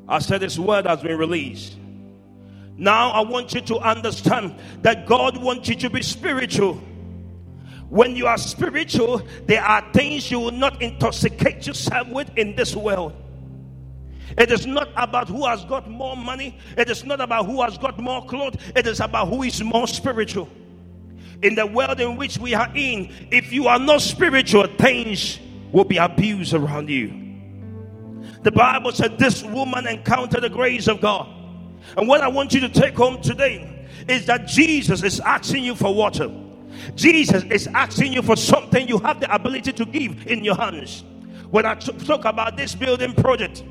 I 0.09 0.19
said 0.21 0.43
His 0.43 0.59
word 0.59 0.87
has 0.87 1.03
been 1.03 1.19
released. 1.19 1.77
Now 2.77 3.11
I 3.11 3.21
want 3.21 3.55
you 3.55 3.61
to 3.63 3.79
understand 3.79 4.55
that 4.83 5.07
God 5.07 5.37
wants 5.37 5.69
you 5.69 5.77
to 5.77 5.91
be 5.91 6.03
spiritual. 6.03 6.75
When 7.89 8.17
you 8.17 8.27
are 8.27 8.39
spiritual, 8.39 9.23
there 9.47 9.63
are 9.63 9.85
things 9.93 10.31
you 10.31 10.41
will 10.41 10.51
not 10.51 10.83
intoxicate 10.83 11.67
yourself 11.67 12.09
with 12.09 12.31
in 12.37 12.55
this 12.57 12.75
world. 12.75 13.15
It 14.37 14.51
is 14.51 14.67
not 14.67 14.91
about 14.97 15.29
who 15.29 15.47
has 15.47 15.65
got 15.65 15.89
more 15.89 16.17
money. 16.17 16.59
It 16.77 16.91
is 16.91 17.05
not 17.05 17.21
about 17.21 17.47
who 17.47 17.63
has 17.63 17.79
got 17.79 17.99
more 17.99 18.25
clothes. 18.27 18.57
It 18.75 18.87
is 18.87 19.01
about 19.01 19.29
who 19.29 19.45
is 19.45 19.63
more 19.63 19.87
spiritual. 19.87 20.49
In 21.43 21.55
the 21.55 21.67
world 21.67 22.01
in 22.01 22.17
which 22.17 22.39
we 22.39 22.55
are 22.55 22.71
in, 22.75 23.13
if 23.31 23.53
you 23.53 23.69
are 23.69 23.79
not 23.79 24.03
spiritual, 24.03 24.67
things 24.79 25.39
will 25.73 25.85
be 25.85 25.97
abused 25.97 26.55
around 26.55 26.91
you. 26.91 27.26
The 28.43 28.53
Bible 28.53 28.93
said 28.93 29.19
this 29.19 29.43
woman 29.43 29.87
encountered 29.87 30.43
the 30.43 30.49
grace 30.51 30.89
of 30.89 31.01
God. 31.01 31.29
And 31.97 32.09
what 32.09 32.21
I 32.21 32.29
want 32.29 32.55
you 32.55 32.61
to 32.61 32.69
take 32.69 32.95
home 32.97 33.21
today 33.23 33.89
is 34.09 34.27
that 34.27 34.47
Jesus 34.47 35.03
is 35.03 35.21
asking 35.21 35.65
you 35.65 35.75
for 35.75 35.95
water. 35.95 36.31
Jesus 36.95 37.45
is 37.45 37.67
asking 37.69 38.13
you 38.13 38.23
for 38.23 38.37
something 38.37 38.89
you 38.89 38.99
have 38.99 39.21
the 39.21 39.35
ability 39.35 39.73
to 39.75 39.85
give 39.85 40.27
in 40.27 40.45
your 40.45 40.57
hands. 40.57 41.05
When 41.51 41.67
I 41.67 41.75
t- 41.77 41.93
talk 42.05 42.25
about 42.25 42.57
this 42.57 42.75
building 42.75 43.15
project, 43.15 43.65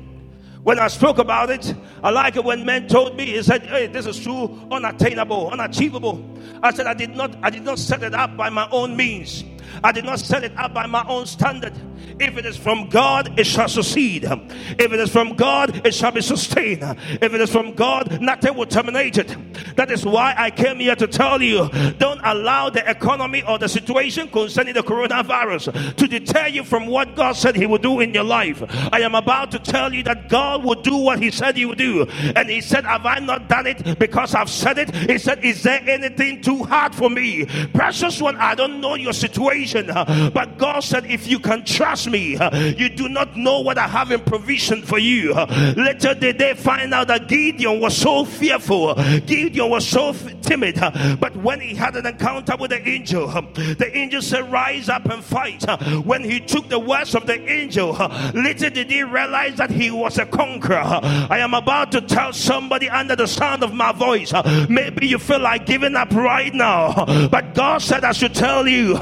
when 0.62 0.78
I 0.80 0.88
spoke 0.88 1.18
about 1.18 1.50
it, 1.50 1.74
I 2.02 2.10
like 2.10 2.36
it 2.36 2.44
when 2.44 2.64
men 2.66 2.88
told 2.88 3.16
me, 3.16 3.26
he 3.26 3.42
said, 3.42 3.64
Hey, 3.66 3.86
this 3.86 4.06
is 4.06 4.22
too 4.22 4.60
unattainable, 4.70 5.50
unachievable. 5.50 6.24
I 6.62 6.72
said, 6.72 6.86
I 6.86 6.94
did 6.94 7.14
not, 7.14 7.36
I 7.42 7.50
did 7.50 7.62
not 7.62 7.78
set 7.78 8.02
it 8.02 8.14
up 8.14 8.36
by 8.36 8.50
my 8.50 8.68
own 8.70 8.96
means. 8.96 9.44
I 9.82 9.92
did 9.92 10.04
not 10.04 10.20
set 10.20 10.44
it 10.44 10.56
up 10.56 10.74
by 10.74 10.86
my 10.86 11.04
own 11.08 11.26
standard. 11.26 11.74
If 12.18 12.38
it 12.38 12.46
is 12.46 12.56
from 12.56 12.88
God, 12.88 13.38
it 13.38 13.46
shall 13.46 13.68
succeed. 13.68 14.24
If 14.24 14.92
it 14.92 15.00
is 15.00 15.10
from 15.10 15.34
God, 15.34 15.86
it 15.86 15.94
shall 15.94 16.12
be 16.12 16.22
sustained. 16.22 16.82
If 16.82 17.34
it 17.34 17.40
is 17.40 17.50
from 17.50 17.74
God, 17.74 18.20
nothing 18.20 18.54
will 18.56 18.66
terminate 18.66 19.18
it. 19.18 19.36
That 19.76 19.90
is 19.90 20.04
why 20.04 20.34
I 20.36 20.50
came 20.50 20.78
here 20.78 20.96
to 20.96 21.06
tell 21.06 21.42
you 21.42 21.68
don't 21.98 22.20
allow 22.24 22.70
the 22.70 22.88
economy 22.88 23.42
or 23.42 23.58
the 23.58 23.68
situation 23.68 24.28
concerning 24.28 24.74
the 24.74 24.82
coronavirus 24.82 25.96
to 25.96 26.06
deter 26.06 26.46
you 26.46 26.64
from 26.64 26.86
what 26.86 27.14
God 27.16 27.32
said 27.32 27.56
He 27.56 27.66
would 27.66 27.82
do 27.82 28.00
in 28.00 28.14
your 28.14 28.24
life. 28.24 28.62
I 28.92 29.00
am 29.00 29.14
about 29.14 29.50
to 29.52 29.58
tell 29.58 29.92
you 29.92 30.02
that 30.04 30.28
God 30.28 30.64
will 30.64 30.80
do 30.80 30.96
what 30.96 31.22
He 31.22 31.30
said 31.30 31.56
He 31.56 31.66
would 31.66 31.78
do. 31.78 32.06
And 32.34 32.48
He 32.48 32.60
said, 32.60 32.84
Have 32.84 33.04
I 33.04 33.18
not 33.18 33.48
done 33.48 33.66
it 33.66 33.98
because 33.98 34.34
I've 34.34 34.50
said 34.50 34.78
it? 34.78 34.94
He 34.94 35.18
said, 35.18 35.44
Is 35.44 35.62
there 35.62 35.82
anything 35.86 36.40
too 36.40 36.64
hard 36.64 36.94
for 36.94 37.10
me? 37.10 37.46
Precious 37.74 38.20
one, 38.20 38.36
I 38.36 38.54
don't 38.54 38.80
know 38.80 38.94
your 38.94 39.12
situation, 39.12 39.65
but 39.74 40.58
God 40.58 40.80
said, 40.80 41.06
If 41.06 41.26
you 41.26 41.38
can 41.38 41.64
trust 41.64 42.08
me, 42.08 42.38
you 42.76 42.88
do 42.88 43.08
not 43.08 43.36
know 43.36 43.60
what 43.60 43.78
I 43.78 43.88
have 43.88 44.10
in 44.10 44.20
provision 44.20 44.82
for 44.82 44.98
you. 44.98 45.34
Later 45.34 46.14
did 46.14 46.38
they 46.38 46.54
find 46.54 46.92
out 46.92 47.08
that 47.08 47.28
Gideon 47.28 47.80
was 47.80 47.96
so 47.96 48.24
fearful, 48.24 48.94
Gideon 49.26 49.70
was 49.70 49.86
so 49.86 50.12
timid, 50.42 50.76
but 51.20 51.36
when 51.36 51.60
he 51.60 51.74
had 51.74 51.96
an 51.96 52.06
encounter 52.06 52.56
with 52.56 52.70
the 52.70 52.88
angel, 52.88 53.26
the 53.26 53.90
angel 53.94 54.22
said, 54.22 54.50
Rise 54.50 54.88
up 54.88 55.06
and 55.06 55.22
fight. 55.22 55.64
When 56.04 56.22
he 56.22 56.40
took 56.40 56.68
the 56.68 56.78
words 56.78 57.14
of 57.14 57.26
the 57.26 57.40
angel, 57.50 57.92
little 58.34 58.70
did 58.70 58.90
he 58.90 59.02
realize 59.02 59.56
that 59.56 59.70
he 59.70 59.90
was 59.90 60.18
a 60.18 60.26
conqueror. 60.26 60.82
I 60.82 61.38
am 61.38 61.54
about 61.54 61.92
to 61.92 62.00
tell 62.00 62.32
somebody 62.32 62.88
under 62.88 63.16
the 63.16 63.26
sound 63.26 63.62
of 63.62 63.72
my 63.72 63.92
voice, 63.92 64.32
maybe 64.68 65.06
you 65.06 65.18
feel 65.18 65.40
like 65.40 65.66
giving 65.66 65.96
up 65.96 66.12
right 66.12 66.54
now, 66.54 67.28
but 67.30 67.54
God 67.54 67.78
said, 67.78 68.04
I 68.04 68.12
should 68.12 68.34
tell 68.34 68.66
you, 68.68 68.96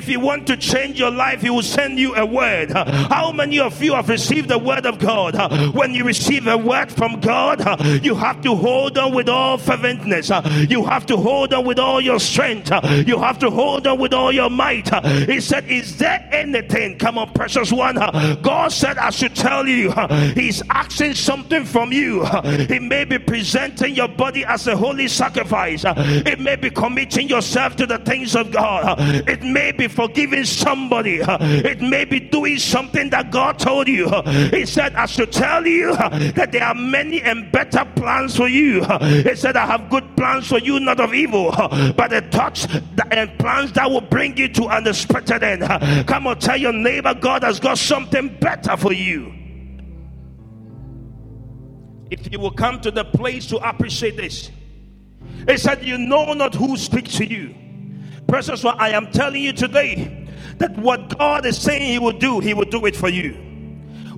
if 0.00 0.08
you 0.08 0.18
want 0.18 0.46
to 0.46 0.56
change 0.56 0.98
your 0.98 1.10
life, 1.10 1.42
He 1.42 1.50
will 1.50 1.62
send 1.62 1.98
you 1.98 2.14
a 2.14 2.24
word. 2.24 2.70
How 2.72 3.32
many 3.32 3.60
of 3.60 3.82
you 3.82 3.92
have 3.94 4.08
received 4.08 4.48
the 4.48 4.56
word 4.58 4.86
of 4.86 4.98
God? 4.98 5.34
When 5.74 5.92
you 5.92 6.04
receive 6.04 6.46
a 6.46 6.56
word 6.56 6.90
from 6.90 7.20
God, 7.20 7.60
you 8.02 8.14
have 8.14 8.40
to 8.42 8.56
hold 8.56 8.96
on 8.96 9.14
with 9.14 9.28
all 9.28 9.58
ferventness. 9.58 10.30
You 10.70 10.84
have 10.86 11.04
to 11.06 11.18
hold 11.18 11.52
on 11.52 11.66
with 11.66 11.78
all 11.78 12.00
your 12.00 12.18
strength. 12.18 12.70
You 13.06 13.18
have 13.18 13.38
to 13.40 13.50
hold 13.50 13.86
on 13.86 13.98
with 13.98 14.14
all 14.14 14.32
your 14.32 14.48
might. 14.48 14.88
He 15.28 15.38
said, 15.38 15.68
Is 15.68 15.98
there 15.98 16.26
anything? 16.32 16.96
Come 16.98 17.18
on, 17.18 17.30
precious 17.34 17.70
one. 17.70 17.96
God 18.40 18.72
said, 18.72 18.96
I 18.96 19.10
should 19.10 19.36
tell 19.36 19.68
you, 19.68 19.92
He's 20.34 20.62
asking 20.70 21.12
something 21.14 21.66
from 21.66 21.92
you. 21.92 22.24
He 22.70 22.78
may 22.78 23.04
be 23.04 23.18
presenting 23.18 23.94
your 23.94 24.08
body 24.08 24.46
as 24.46 24.66
a 24.66 24.74
holy 24.76 25.08
sacrifice, 25.08 25.84
it 25.86 26.40
may 26.40 26.56
be 26.56 26.70
committing 26.70 27.28
yourself 27.28 27.76
to 27.76 27.86
the 27.86 27.98
things 27.98 28.34
of 28.34 28.50
God, 28.50 28.96
it 29.28 29.42
may 29.42 29.72
be 29.80 29.88
forgiving 29.88 30.44
somebody, 30.44 31.20
it 31.22 31.80
may 31.80 32.04
be 32.04 32.20
doing 32.20 32.58
something 32.58 33.08
that 33.10 33.30
God 33.30 33.58
told 33.58 33.88
you. 33.88 34.10
He 34.50 34.66
said, 34.66 34.94
I 34.94 35.06
should 35.06 35.32
tell 35.32 35.66
you 35.66 35.96
that 35.96 36.50
there 36.52 36.64
are 36.64 36.74
many 36.74 37.22
and 37.22 37.50
better 37.50 37.86
plans 37.96 38.36
for 38.36 38.46
you. 38.46 38.84
He 39.24 39.34
said, 39.34 39.56
I 39.56 39.64
have 39.64 39.88
good 39.88 40.16
plans 40.18 40.48
for 40.48 40.58
you, 40.58 40.78
not 40.80 41.00
of 41.00 41.14
evil, 41.14 41.50
but 41.50 42.08
the 42.10 42.20
thoughts 42.30 42.66
and 43.10 43.38
plans 43.38 43.72
that 43.72 43.90
will 43.90 44.02
bring 44.02 44.36
you 44.36 44.48
to 44.48 44.64
unexpected 44.64 45.42
end. 45.42 46.06
Come 46.06 46.26
on, 46.26 46.38
tell 46.38 46.58
your 46.58 46.74
neighbor, 46.74 47.14
God 47.14 47.42
has 47.42 47.58
got 47.58 47.78
something 47.78 48.36
better 48.38 48.76
for 48.76 48.92
you. 48.92 49.32
If 52.10 52.30
you 52.30 52.38
will 52.38 52.50
come 52.50 52.80
to 52.82 52.90
the 52.90 53.04
place 53.04 53.46
to 53.46 53.56
appreciate 53.66 54.18
this, 54.18 54.50
he 55.48 55.56
said, 55.56 55.84
You 55.84 55.96
know 55.96 56.34
not 56.34 56.54
who 56.54 56.76
speaks 56.76 57.16
to 57.16 57.24
you. 57.24 57.54
Precious 58.30 58.62
one, 58.62 58.76
I 58.78 58.90
am 58.90 59.10
telling 59.10 59.42
you 59.42 59.52
today 59.52 60.28
that 60.58 60.78
what 60.78 61.18
God 61.18 61.44
is 61.46 61.60
saying 61.60 61.82
He 61.82 61.98
will 61.98 62.16
do, 62.16 62.38
He 62.38 62.54
will 62.54 62.64
do 62.64 62.86
it 62.86 62.94
for 62.94 63.08
you. 63.08 63.32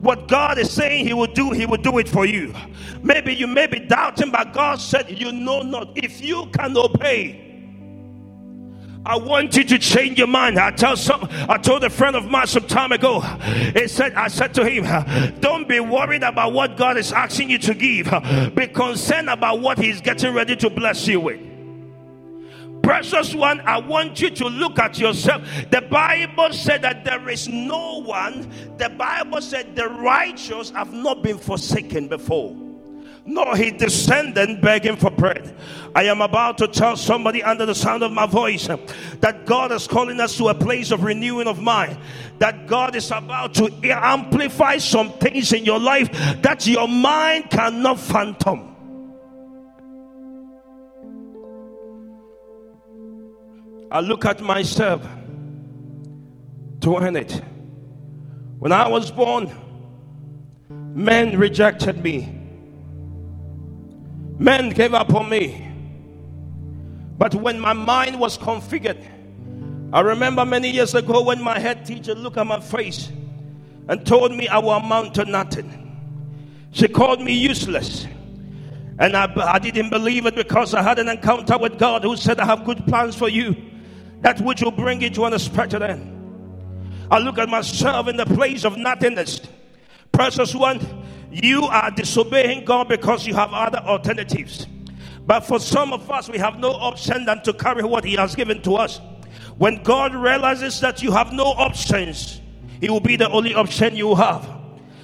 What 0.00 0.28
God 0.28 0.58
is 0.58 0.70
saying 0.70 1.06
He 1.06 1.14
will 1.14 1.32
do, 1.32 1.52
He 1.52 1.64
will 1.64 1.78
do 1.78 1.96
it 1.96 2.10
for 2.10 2.26
you. 2.26 2.54
Maybe 3.02 3.34
you 3.34 3.46
may 3.46 3.66
be 3.66 3.80
doubting, 3.80 4.30
but 4.30 4.52
God 4.52 4.80
said, 4.80 5.18
You 5.18 5.32
know 5.32 5.62
not. 5.62 5.96
If 5.96 6.20
you 6.20 6.46
can 6.52 6.76
obey, 6.76 7.56
I 9.06 9.16
want 9.16 9.56
you 9.56 9.64
to 9.64 9.78
change 9.78 10.18
your 10.18 10.28
mind. 10.28 10.58
I 10.58 10.72
tell 10.72 10.96
some 10.96 11.26
I 11.48 11.56
told 11.58 11.82
a 11.84 11.90
friend 11.90 12.14
of 12.14 12.26
mine 12.26 12.46
some 12.48 12.66
time 12.66 12.92
ago. 12.92 13.20
He 13.20 13.88
said, 13.88 14.12
I 14.14 14.28
said 14.28 14.52
to 14.54 14.68
him, 14.68 15.40
Don't 15.40 15.66
be 15.68 15.80
worried 15.80 16.22
about 16.22 16.52
what 16.52 16.76
God 16.76 16.98
is 16.98 17.12
asking 17.12 17.48
you 17.50 17.58
to 17.60 17.74
give. 17.74 18.10
Be 18.54 18.66
concerned 18.68 19.30
about 19.30 19.60
what 19.60 19.78
He's 19.78 20.02
getting 20.02 20.34
ready 20.34 20.54
to 20.56 20.70
bless 20.70 21.08
you 21.08 21.20
with. 21.20 21.51
Precious 22.82 23.34
one, 23.34 23.60
I 23.60 23.78
want 23.78 24.20
you 24.20 24.30
to 24.30 24.48
look 24.48 24.78
at 24.78 24.98
yourself. 24.98 25.42
The 25.70 25.82
Bible 25.82 26.52
said 26.52 26.82
that 26.82 27.04
there 27.04 27.28
is 27.28 27.48
no 27.48 28.02
one, 28.02 28.50
the 28.76 28.88
Bible 28.88 29.40
said 29.40 29.76
the 29.76 29.88
righteous 29.88 30.70
have 30.70 30.92
not 30.92 31.22
been 31.22 31.38
forsaken 31.38 32.08
before 32.08 32.56
nor 33.24 33.56
he 33.56 33.70
descended 33.70 34.60
begging 34.60 34.96
for 34.96 35.10
bread. 35.10 35.54
I 35.94 36.04
am 36.04 36.20
about 36.20 36.58
to 36.58 36.68
tell 36.68 36.96
somebody 36.96 37.42
under 37.42 37.66
the 37.66 37.74
sound 37.74 38.02
of 38.02 38.12
my 38.12 38.26
voice 38.26 38.66
that 38.66 39.46
God 39.46 39.70
is 39.72 39.86
calling 39.86 40.20
us 40.20 40.36
to 40.38 40.48
a 40.48 40.54
place 40.54 40.90
of 40.90 41.04
renewing 41.04 41.46
of 41.46 41.60
mind. 41.60 41.98
That 42.38 42.66
God 42.66 42.96
is 42.96 43.10
about 43.10 43.54
to 43.54 43.70
amplify 43.84 44.78
some 44.78 45.12
things 45.12 45.52
in 45.52 45.64
your 45.64 45.78
life 45.78 46.10
that 46.42 46.66
your 46.66 46.88
mind 46.88 47.50
cannot 47.50 48.00
fathom. 48.00 48.71
I 53.92 54.00
look 54.00 54.24
at 54.24 54.40
myself 54.40 55.02
to 56.80 56.96
earn 56.96 57.14
it. 57.14 57.42
When 58.58 58.72
I 58.72 58.88
was 58.88 59.10
born, 59.10 59.52
men 60.70 61.38
rejected 61.38 62.02
me. 62.02 62.40
Men 64.38 64.70
gave 64.70 64.94
up 64.94 65.12
on 65.12 65.28
me. 65.28 65.68
But 67.18 67.34
when 67.34 67.60
my 67.60 67.74
mind 67.74 68.18
was 68.18 68.38
configured, 68.38 69.04
I 69.92 70.00
remember 70.00 70.46
many 70.46 70.70
years 70.70 70.94
ago 70.94 71.22
when 71.22 71.42
my 71.42 71.58
head 71.58 71.84
teacher 71.84 72.14
looked 72.14 72.38
at 72.38 72.46
my 72.46 72.60
face 72.60 73.12
and 73.88 74.06
told 74.06 74.34
me 74.34 74.48
I 74.48 74.56
will 74.56 74.70
amount 74.70 75.16
to 75.16 75.26
nothing. 75.26 75.70
She 76.70 76.88
called 76.88 77.20
me 77.20 77.34
useless. 77.34 78.06
And 78.98 79.14
I, 79.14 79.30
I 79.36 79.58
didn't 79.58 79.90
believe 79.90 80.24
it 80.24 80.34
because 80.34 80.72
I 80.72 80.80
had 80.80 80.98
an 80.98 81.10
encounter 81.10 81.58
with 81.58 81.78
God 81.78 82.04
who 82.04 82.16
said, 82.16 82.40
I 82.40 82.46
have 82.46 82.64
good 82.64 82.86
plans 82.86 83.14
for 83.14 83.28
you, 83.28 83.54
that 84.22 84.40
which 84.40 84.62
will 84.62 84.70
bring 84.70 85.02
you 85.02 85.10
to 85.10 85.24
an 85.24 85.34
expected 85.34 85.82
end. 85.82 86.08
I 87.10 87.18
look 87.18 87.38
at 87.38 87.48
myself 87.48 88.08
in 88.08 88.16
the 88.16 88.24
place 88.24 88.64
of 88.64 88.78
nothingness. 88.78 89.42
Precious 90.12 90.54
one, 90.54 90.80
you 91.30 91.64
are 91.64 91.90
disobeying 91.90 92.64
God 92.64 92.88
because 92.88 93.26
you 93.26 93.34
have 93.34 93.52
other 93.52 93.78
alternatives. 93.78 94.66
But 95.26 95.40
for 95.40 95.60
some 95.60 95.92
of 95.92 96.10
us, 96.10 96.28
we 96.28 96.38
have 96.38 96.58
no 96.58 96.70
option 96.70 97.24
than 97.24 97.42
to 97.42 97.52
carry 97.52 97.84
what 97.84 98.04
He 98.04 98.14
has 98.14 98.34
given 98.34 98.62
to 98.62 98.76
us. 98.76 99.00
When 99.58 99.82
God 99.82 100.14
realizes 100.14 100.80
that 100.80 101.02
you 101.02 101.12
have 101.12 101.32
no 101.32 101.44
options, 101.44 102.40
He 102.80 102.88
will 102.90 103.00
be 103.00 103.16
the 103.16 103.30
only 103.30 103.54
option 103.54 103.94
you 103.94 104.14
have. 104.14 104.48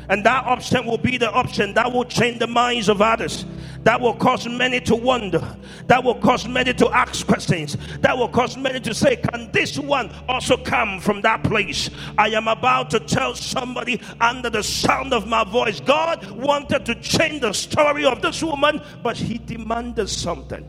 And 0.09 0.25
that 0.25 0.47
option 0.47 0.87
will 0.87 0.99
be 0.99 1.19
the 1.19 1.31
option 1.31 1.75
that 1.75 1.93
will 1.93 2.05
change 2.05 2.39
the 2.39 2.47
minds 2.47 2.89
of 2.89 3.03
others. 3.03 3.45
That 3.89 4.03
will 4.03 4.13
cause 4.13 4.47
many 4.47 4.83
to 4.83 4.95
wonder. 4.95 5.57
That 5.87 6.05
will 6.05 6.17
cause 6.17 6.47
many 6.47 6.75
to 6.75 6.91
ask 6.91 7.27
questions. 7.27 7.79
That 8.01 8.19
will 8.19 8.29
cause 8.29 8.55
many 8.55 8.81
to 8.81 8.93
say, 8.93 9.17
Can 9.17 9.51
this 9.51 9.79
one 9.79 10.11
also 10.29 10.59
come 10.59 11.01
from 11.01 11.23
that 11.23 11.43
place? 11.43 11.89
I 12.19 12.29
am 12.29 12.49
about 12.49 12.91
to 12.91 13.01
tell 13.01 13.35
somebody 13.35 13.99
under 14.21 14.51
the 14.51 14.63
sound 14.63 15.15
of 15.15 15.27
my 15.27 15.43
voice 15.43 15.81
God 15.81 16.31
wanted 16.33 16.85
to 16.85 16.97
change 16.97 17.41
the 17.41 17.55
story 17.55 18.05
of 18.05 18.21
this 18.21 18.43
woman, 18.43 18.83
but 19.03 19.17
he 19.17 19.39
demanded 19.39 20.11
something. 20.11 20.65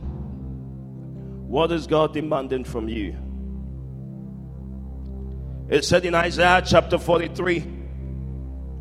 What 1.45 1.73
is 1.73 1.87
God 1.87 2.13
demanding 2.13 2.63
from 2.63 2.87
you? 2.87 3.17
It 5.67 5.83
said 5.83 6.05
in 6.05 6.15
Isaiah 6.15 6.63
chapter 6.65 6.97
43 6.97 7.79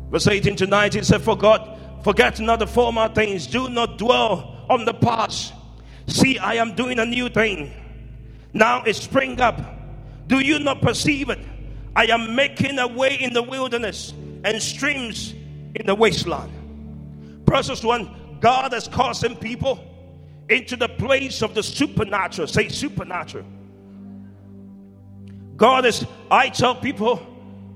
Verse 0.09 0.27
18 0.27 0.55
to 0.55 0.67
19 0.67 1.01
it 1.01 1.05
said, 1.05 1.21
For 1.21 1.37
God, 1.37 1.78
forget 2.03 2.39
not 2.39 2.59
the 2.59 2.67
former 2.67 3.09
things, 3.09 3.47
do 3.47 3.69
not 3.69 3.97
dwell 3.97 4.65
on 4.69 4.85
the 4.85 4.93
past. 4.93 5.53
See, 6.07 6.37
I 6.37 6.55
am 6.55 6.75
doing 6.75 6.99
a 6.99 7.05
new 7.05 7.29
thing. 7.29 7.71
Now 8.53 8.83
it 8.83 8.95
spring 8.95 9.39
up. 9.41 9.59
Do 10.27 10.39
you 10.39 10.59
not 10.59 10.81
perceive 10.81 11.29
it? 11.29 11.39
I 11.95 12.05
am 12.05 12.35
making 12.35 12.79
a 12.79 12.87
way 12.87 13.15
in 13.15 13.33
the 13.33 13.43
wilderness 13.43 14.13
and 14.43 14.61
streams 14.61 15.33
in 15.75 15.85
the 15.85 15.95
wasteland. 15.95 16.51
Precious 17.45 17.83
one, 17.83 18.37
God 18.39 18.73
has 18.73 18.87
causing 18.87 19.35
people 19.35 19.83
into 20.49 20.75
the 20.75 20.89
place 20.89 21.41
of 21.41 21.53
the 21.53 21.63
supernatural. 21.63 22.47
Say 22.47 22.69
supernatural. 22.69 23.45
God 25.57 25.85
is, 25.85 26.05
I 26.31 26.49
tell 26.49 26.75
people, 26.75 27.25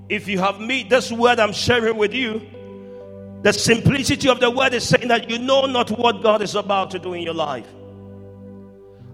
if 0.08 0.26
you 0.26 0.38
have 0.38 0.60
me, 0.60 0.84
this 0.84 1.12
word 1.12 1.38
I'm 1.38 1.52
sharing 1.52 1.96
with 1.96 2.14
you, 2.14 2.40
the 3.44 3.52
simplicity 3.52 4.30
of 4.30 4.40
the 4.40 4.50
word 4.50 4.72
is 4.72 4.88
saying 4.88 5.08
that 5.08 5.28
you 5.28 5.38
know 5.38 5.66
not 5.66 5.90
what 5.90 6.22
God 6.22 6.40
is 6.40 6.54
about 6.54 6.90
to 6.92 6.98
do 6.98 7.12
in 7.12 7.20
your 7.20 7.34
life. 7.34 7.66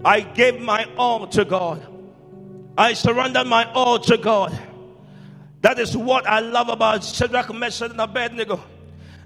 I 0.05 0.20
gave 0.20 0.61
my 0.61 0.87
all 0.97 1.26
to 1.26 1.45
God. 1.45 1.85
I 2.78 2.93
surrendered 2.93 3.49
my 3.49 3.64
all 3.72 3.99
to 3.99 4.16
God. 4.16 4.57
That 5.62 5.81
is 5.81 5.97
what 5.97 6.28
I 6.28 6.39
love 6.39 6.68
about 6.68 7.03
Shadrach, 7.03 7.53
Meshach, 7.53 7.91
and 7.91 8.01
Abednego. 8.01 8.62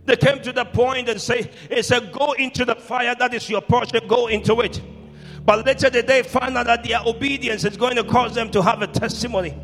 They 0.06 0.16
came 0.16 0.40
to 0.40 0.54
the 0.54 0.64
point 0.64 1.10
and 1.10 1.20
say, 1.20 1.50
"It 1.68 1.84
said, 1.84 2.10
go 2.10 2.32
into 2.32 2.64
the 2.64 2.74
fire. 2.74 3.14
That 3.14 3.34
is 3.34 3.50
your 3.50 3.60
portion. 3.60 4.08
Go 4.08 4.28
into 4.28 4.62
it." 4.62 4.80
But 5.44 5.66
later 5.66 5.90
they 5.90 6.22
found 6.22 6.56
out 6.56 6.64
that 6.64 6.82
their 6.82 7.02
obedience 7.04 7.64
is 7.64 7.76
going 7.76 7.96
to 7.96 8.04
cause 8.04 8.34
them 8.34 8.50
to 8.52 8.62
have 8.62 8.80
a 8.80 8.86
testimony. 8.86 9.54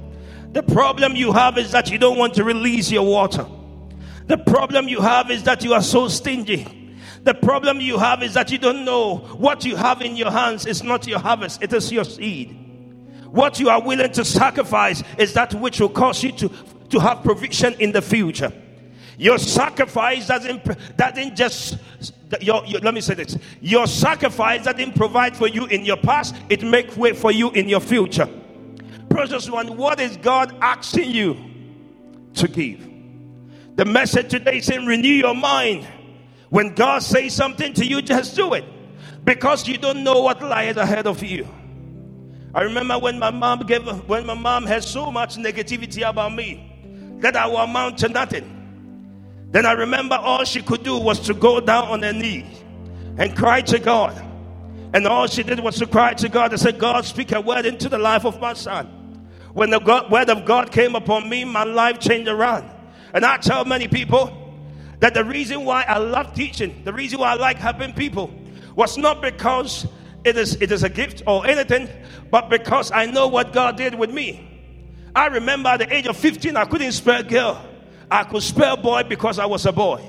The 0.52 0.62
problem 0.62 1.16
you 1.16 1.32
have 1.32 1.56
is 1.56 1.72
that 1.72 1.90
you 1.90 1.96
don't 1.96 2.18
want 2.18 2.34
to 2.34 2.44
release 2.44 2.90
your 2.90 3.06
water. 3.06 3.46
The 4.30 4.38
problem 4.38 4.86
you 4.86 5.00
have 5.00 5.28
is 5.32 5.42
that 5.42 5.64
you 5.64 5.74
are 5.74 5.82
so 5.82 6.06
stingy. 6.06 6.94
The 7.24 7.34
problem 7.34 7.80
you 7.80 7.98
have 7.98 8.22
is 8.22 8.34
that 8.34 8.52
you 8.52 8.58
don't 8.58 8.84
know 8.84 9.16
what 9.16 9.64
you 9.64 9.74
have 9.74 10.02
in 10.02 10.14
your 10.14 10.30
hands 10.30 10.66
is 10.66 10.84
not 10.84 11.04
your 11.04 11.18
harvest, 11.18 11.60
it 11.64 11.72
is 11.72 11.90
your 11.90 12.04
seed. 12.04 12.56
What 13.26 13.58
you 13.58 13.70
are 13.70 13.82
willing 13.82 14.12
to 14.12 14.24
sacrifice 14.24 15.02
is 15.18 15.32
that 15.32 15.52
which 15.54 15.80
will 15.80 15.88
cause 15.88 16.22
you 16.22 16.30
to, 16.30 16.48
to 16.90 17.00
have 17.00 17.24
provision 17.24 17.74
in 17.80 17.90
the 17.90 18.00
future. 18.00 18.52
Your 19.18 19.36
sacrifice 19.36 20.28
doesn't 20.28 20.62
doesn't 20.96 21.34
just 21.34 21.78
your, 22.40 22.64
your, 22.66 22.80
let 22.82 22.94
me 22.94 23.00
say 23.00 23.14
this. 23.14 23.36
Your 23.60 23.88
sacrifice 23.88 24.62
doesn't 24.62 24.94
provide 24.94 25.36
for 25.36 25.48
you 25.48 25.66
in 25.66 25.84
your 25.84 25.96
past, 25.96 26.36
it 26.48 26.62
makes 26.62 26.96
way 26.96 27.14
for 27.14 27.32
you 27.32 27.50
in 27.50 27.68
your 27.68 27.80
future. 27.80 28.28
Precious 29.08 29.50
one, 29.50 29.76
what 29.76 29.98
is 29.98 30.16
God 30.18 30.56
asking 30.60 31.10
you 31.10 31.36
to 32.34 32.46
give? 32.46 32.89
The 33.80 33.86
message 33.86 34.28
today 34.28 34.58
is 34.58 34.66
saying 34.66 34.84
renew 34.84 35.08
your 35.08 35.34
mind. 35.34 35.88
When 36.50 36.74
God 36.74 37.02
says 37.02 37.34
something 37.34 37.72
to 37.72 37.86
you, 37.86 38.02
just 38.02 38.36
do 38.36 38.52
it. 38.52 38.62
Because 39.24 39.66
you 39.66 39.78
don't 39.78 40.04
know 40.04 40.20
what 40.20 40.42
lies 40.42 40.76
ahead 40.76 41.06
of 41.06 41.22
you. 41.22 41.48
I 42.54 42.60
remember 42.60 42.98
when 42.98 43.18
my 43.18 43.30
mom 43.30 43.60
gave 43.60 43.86
when 44.06 44.26
my 44.26 44.34
mom 44.34 44.66
had 44.66 44.84
so 44.84 45.10
much 45.10 45.36
negativity 45.36 46.06
about 46.06 46.34
me 46.34 47.16
that 47.20 47.34
I 47.36 47.46
will 47.46 47.56
amount 47.56 47.96
to 48.00 48.10
nothing. 48.10 49.48
Then 49.50 49.64
I 49.64 49.72
remember 49.72 50.16
all 50.16 50.44
she 50.44 50.60
could 50.60 50.82
do 50.82 50.98
was 50.98 51.18
to 51.20 51.32
go 51.32 51.58
down 51.58 51.88
on 51.88 52.02
her 52.02 52.12
knees 52.12 52.62
and 53.16 53.34
cry 53.34 53.62
to 53.62 53.78
God. 53.78 54.14
And 54.92 55.06
all 55.06 55.26
she 55.26 55.42
did 55.42 55.58
was 55.58 55.78
to 55.78 55.86
cry 55.86 56.12
to 56.12 56.28
God 56.28 56.52
and 56.52 56.60
say, 56.60 56.72
God, 56.72 57.06
speak 57.06 57.32
a 57.32 57.40
word 57.40 57.64
into 57.64 57.88
the 57.88 57.96
life 57.96 58.26
of 58.26 58.42
my 58.42 58.52
son. 58.52 58.88
When 59.54 59.70
the 59.70 59.78
God, 59.78 60.10
word 60.10 60.28
of 60.28 60.44
God 60.44 60.70
came 60.70 60.94
upon 60.94 61.30
me, 61.30 61.46
my 61.46 61.64
life 61.64 61.98
changed 61.98 62.28
around. 62.28 62.70
And 63.12 63.24
I 63.24 63.38
tell 63.38 63.64
many 63.64 63.88
people 63.88 64.36
that 65.00 65.14
the 65.14 65.24
reason 65.24 65.64
why 65.64 65.84
I 65.88 65.98
love 65.98 66.34
teaching, 66.34 66.82
the 66.84 66.92
reason 66.92 67.18
why 67.20 67.32
I 67.32 67.34
like 67.34 67.56
helping 67.56 67.92
people, 67.92 68.30
was 68.74 68.96
not 68.96 69.22
because 69.22 69.86
it 70.24 70.36
is, 70.36 70.60
it 70.60 70.70
is 70.70 70.82
a 70.82 70.88
gift 70.88 71.22
or 71.26 71.46
anything, 71.46 71.88
but 72.30 72.50
because 72.50 72.92
I 72.92 73.06
know 73.06 73.28
what 73.28 73.52
God 73.52 73.76
did 73.76 73.94
with 73.94 74.10
me. 74.10 74.46
I 75.14 75.26
remember 75.26 75.70
at 75.70 75.78
the 75.78 75.92
age 75.92 76.06
of 76.06 76.16
15, 76.16 76.56
I 76.56 76.64
couldn't 76.66 76.92
spell 76.92 77.22
girl. 77.22 77.66
I 78.10 78.24
could 78.24 78.42
spell 78.42 78.76
boy 78.76 79.04
because 79.04 79.38
I 79.38 79.46
was 79.46 79.66
a 79.66 79.72
boy. 79.72 80.02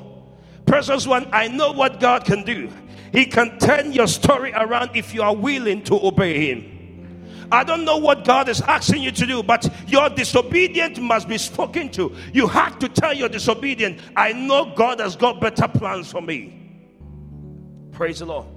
Precious 0.65 1.07
one, 1.07 1.27
I 1.31 1.47
know 1.47 1.71
what 1.71 1.99
God 1.99 2.25
can 2.25 2.43
do. 2.43 2.69
He 3.11 3.25
can 3.25 3.57
turn 3.59 3.93
your 3.93 4.07
story 4.07 4.53
around 4.53 4.91
if 4.95 5.13
you 5.13 5.21
are 5.21 5.35
willing 5.35 5.83
to 5.83 5.95
obey 5.95 6.51
Him. 6.51 6.70
I 7.51 7.63
don't 7.65 7.83
know 7.83 7.97
what 7.97 8.23
God 8.23 8.47
is 8.47 8.61
asking 8.61 9.03
you 9.03 9.11
to 9.11 9.25
do, 9.25 9.43
but 9.43 9.67
your 9.87 10.09
disobedience 10.09 10.97
must 10.99 11.27
be 11.27 11.37
spoken 11.37 11.89
to. 11.91 12.15
You 12.33 12.47
have 12.47 12.79
to 12.79 12.87
tell 12.87 13.13
your 13.13 13.27
disobedient, 13.27 13.99
I 14.15 14.31
know 14.31 14.73
God 14.73 15.01
has 15.01 15.15
got 15.17 15.41
better 15.41 15.67
plans 15.67 16.09
for 16.09 16.21
me. 16.21 16.57
Praise 17.91 18.19
the 18.19 18.25
Lord. 18.25 18.47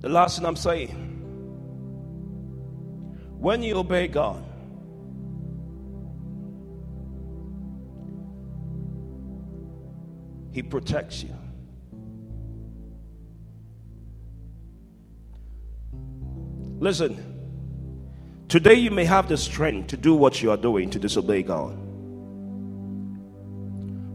The 0.00 0.08
last 0.08 0.38
thing 0.38 0.46
I'm 0.46 0.56
saying 0.56 1.06
when 3.38 3.62
you 3.62 3.76
obey 3.76 4.06
God, 4.08 4.44
He 10.52 10.62
protects 10.62 11.22
you. 11.22 11.39
Listen, 16.80 18.46
today 18.48 18.72
you 18.72 18.90
may 18.90 19.04
have 19.04 19.28
the 19.28 19.36
strength 19.36 19.88
to 19.88 19.98
do 19.98 20.14
what 20.14 20.42
you 20.42 20.50
are 20.50 20.56
doing 20.56 20.88
to 20.88 20.98
disobey 20.98 21.42
God. 21.42 21.76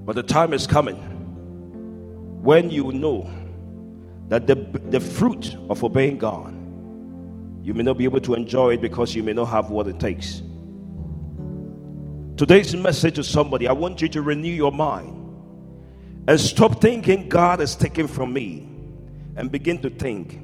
But 0.03 0.15
the 0.15 0.23
time 0.23 0.51
is 0.51 0.65
coming 0.65 0.95
when 2.41 2.71
you 2.71 2.91
know 2.91 3.29
that 4.29 4.47
the, 4.47 4.55
the 4.89 4.99
fruit 4.99 5.55
of 5.69 5.83
obeying 5.83 6.17
God, 6.17 6.53
you 7.63 7.75
may 7.75 7.83
not 7.83 7.99
be 7.99 8.03
able 8.03 8.21
to 8.21 8.33
enjoy 8.33 8.73
it 8.73 8.81
because 8.81 9.13
you 9.13 9.21
may 9.21 9.33
not 9.33 9.45
have 9.45 9.69
what 9.69 9.87
it 9.87 9.99
takes. 9.99 10.41
Today's 12.35 12.75
message 12.75 13.15
to 13.15 13.23
somebody 13.23 13.67
I 13.67 13.73
want 13.73 14.01
you 14.01 14.07
to 14.09 14.23
renew 14.23 14.51
your 14.51 14.71
mind 14.71 15.11
and 16.27 16.41
stop 16.41 16.81
thinking 16.81 17.29
God 17.29 17.61
is 17.61 17.75
taking 17.75 18.07
from 18.07 18.33
me 18.33 18.67
and 19.35 19.51
begin 19.51 19.79
to 19.83 19.91
think 19.91 20.39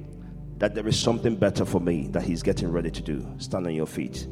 that 0.62 0.76
there 0.76 0.88
is 0.88 0.98
something 0.98 1.36
better 1.36 1.66
for 1.66 1.82
me 1.82 2.08
that 2.12 2.22
He's 2.22 2.44
getting 2.44 2.72
ready 2.72 2.92
to 2.92 3.02
do. 3.02 3.28
Stand 3.40 3.66
on 3.66 3.74
your 3.74 3.88
feet. 3.88 4.28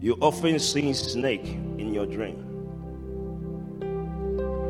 You 0.00 0.16
often 0.22 0.58
see 0.60 0.92
snake 0.94 1.44
in 1.44 1.92
your 1.92 2.06
dream 2.06 2.36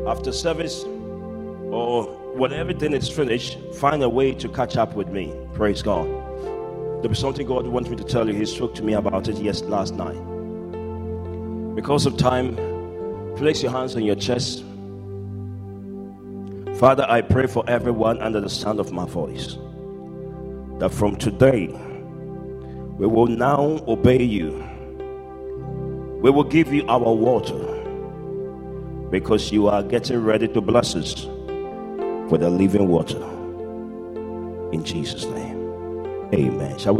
after 0.07 0.33
service 0.33 0.83
or 0.83 2.16
when 2.35 2.53
everything 2.53 2.93
is 2.93 3.09
finished, 3.09 3.57
find 3.75 4.03
a 4.03 4.09
way 4.09 4.33
to 4.33 4.49
catch 4.49 4.77
up 4.77 4.93
with 4.93 5.07
me. 5.09 5.33
Praise 5.53 5.81
God. 5.81 6.05
There 7.01 7.09
was 7.09 7.19
something 7.19 7.45
God 7.45 7.67
wants 7.67 7.89
me 7.89 7.95
to 7.95 8.03
tell 8.03 8.27
you. 8.27 8.33
He 8.33 8.45
spoke 8.45 8.73
to 8.75 8.83
me 8.83 8.93
about 8.93 9.27
it 9.27 9.37
yes 9.37 9.61
last 9.61 9.93
night. 9.95 10.15
Because 11.75 12.05
of 12.05 12.17
time, 12.17 12.55
place 13.35 13.61
your 13.61 13.71
hands 13.71 13.95
on 13.95 14.03
your 14.03 14.15
chest. 14.15 14.63
Father, 16.79 17.05
I 17.07 17.21
pray 17.21 17.47
for 17.47 17.63
everyone 17.67 18.21
under 18.21 18.41
the 18.41 18.49
sound 18.49 18.79
of 18.79 18.91
my 18.91 19.05
voice 19.05 19.57
that 20.79 20.91
from 20.91 21.15
today 21.15 21.67
we 22.97 23.07
will 23.07 23.27
now 23.27 23.79
obey 23.87 24.23
you. 24.23 24.51
We 26.21 26.29
will 26.31 26.43
give 26.43 26.73
you 26.73 26.83
our 26.87 27.13
water 27.13 27.63
because 29.11 29.51
you 29.51 29.67
are 29.67 29.83
getting 29.83 30.23
ready 30.23 30.47
to 30.49 30.61
bless 30.61 30.95
us 30.95 31.27
for 32.29 32.37
the 32.37 32.49
living 32.49 32.87
water. 32.87 33.23
In 34.71 34.83
Jesus' 34.83 35.25
name, 35.25 35.71
amen. 36.33 36.77
Shall 36.79 36.93
we? 36.93 36.95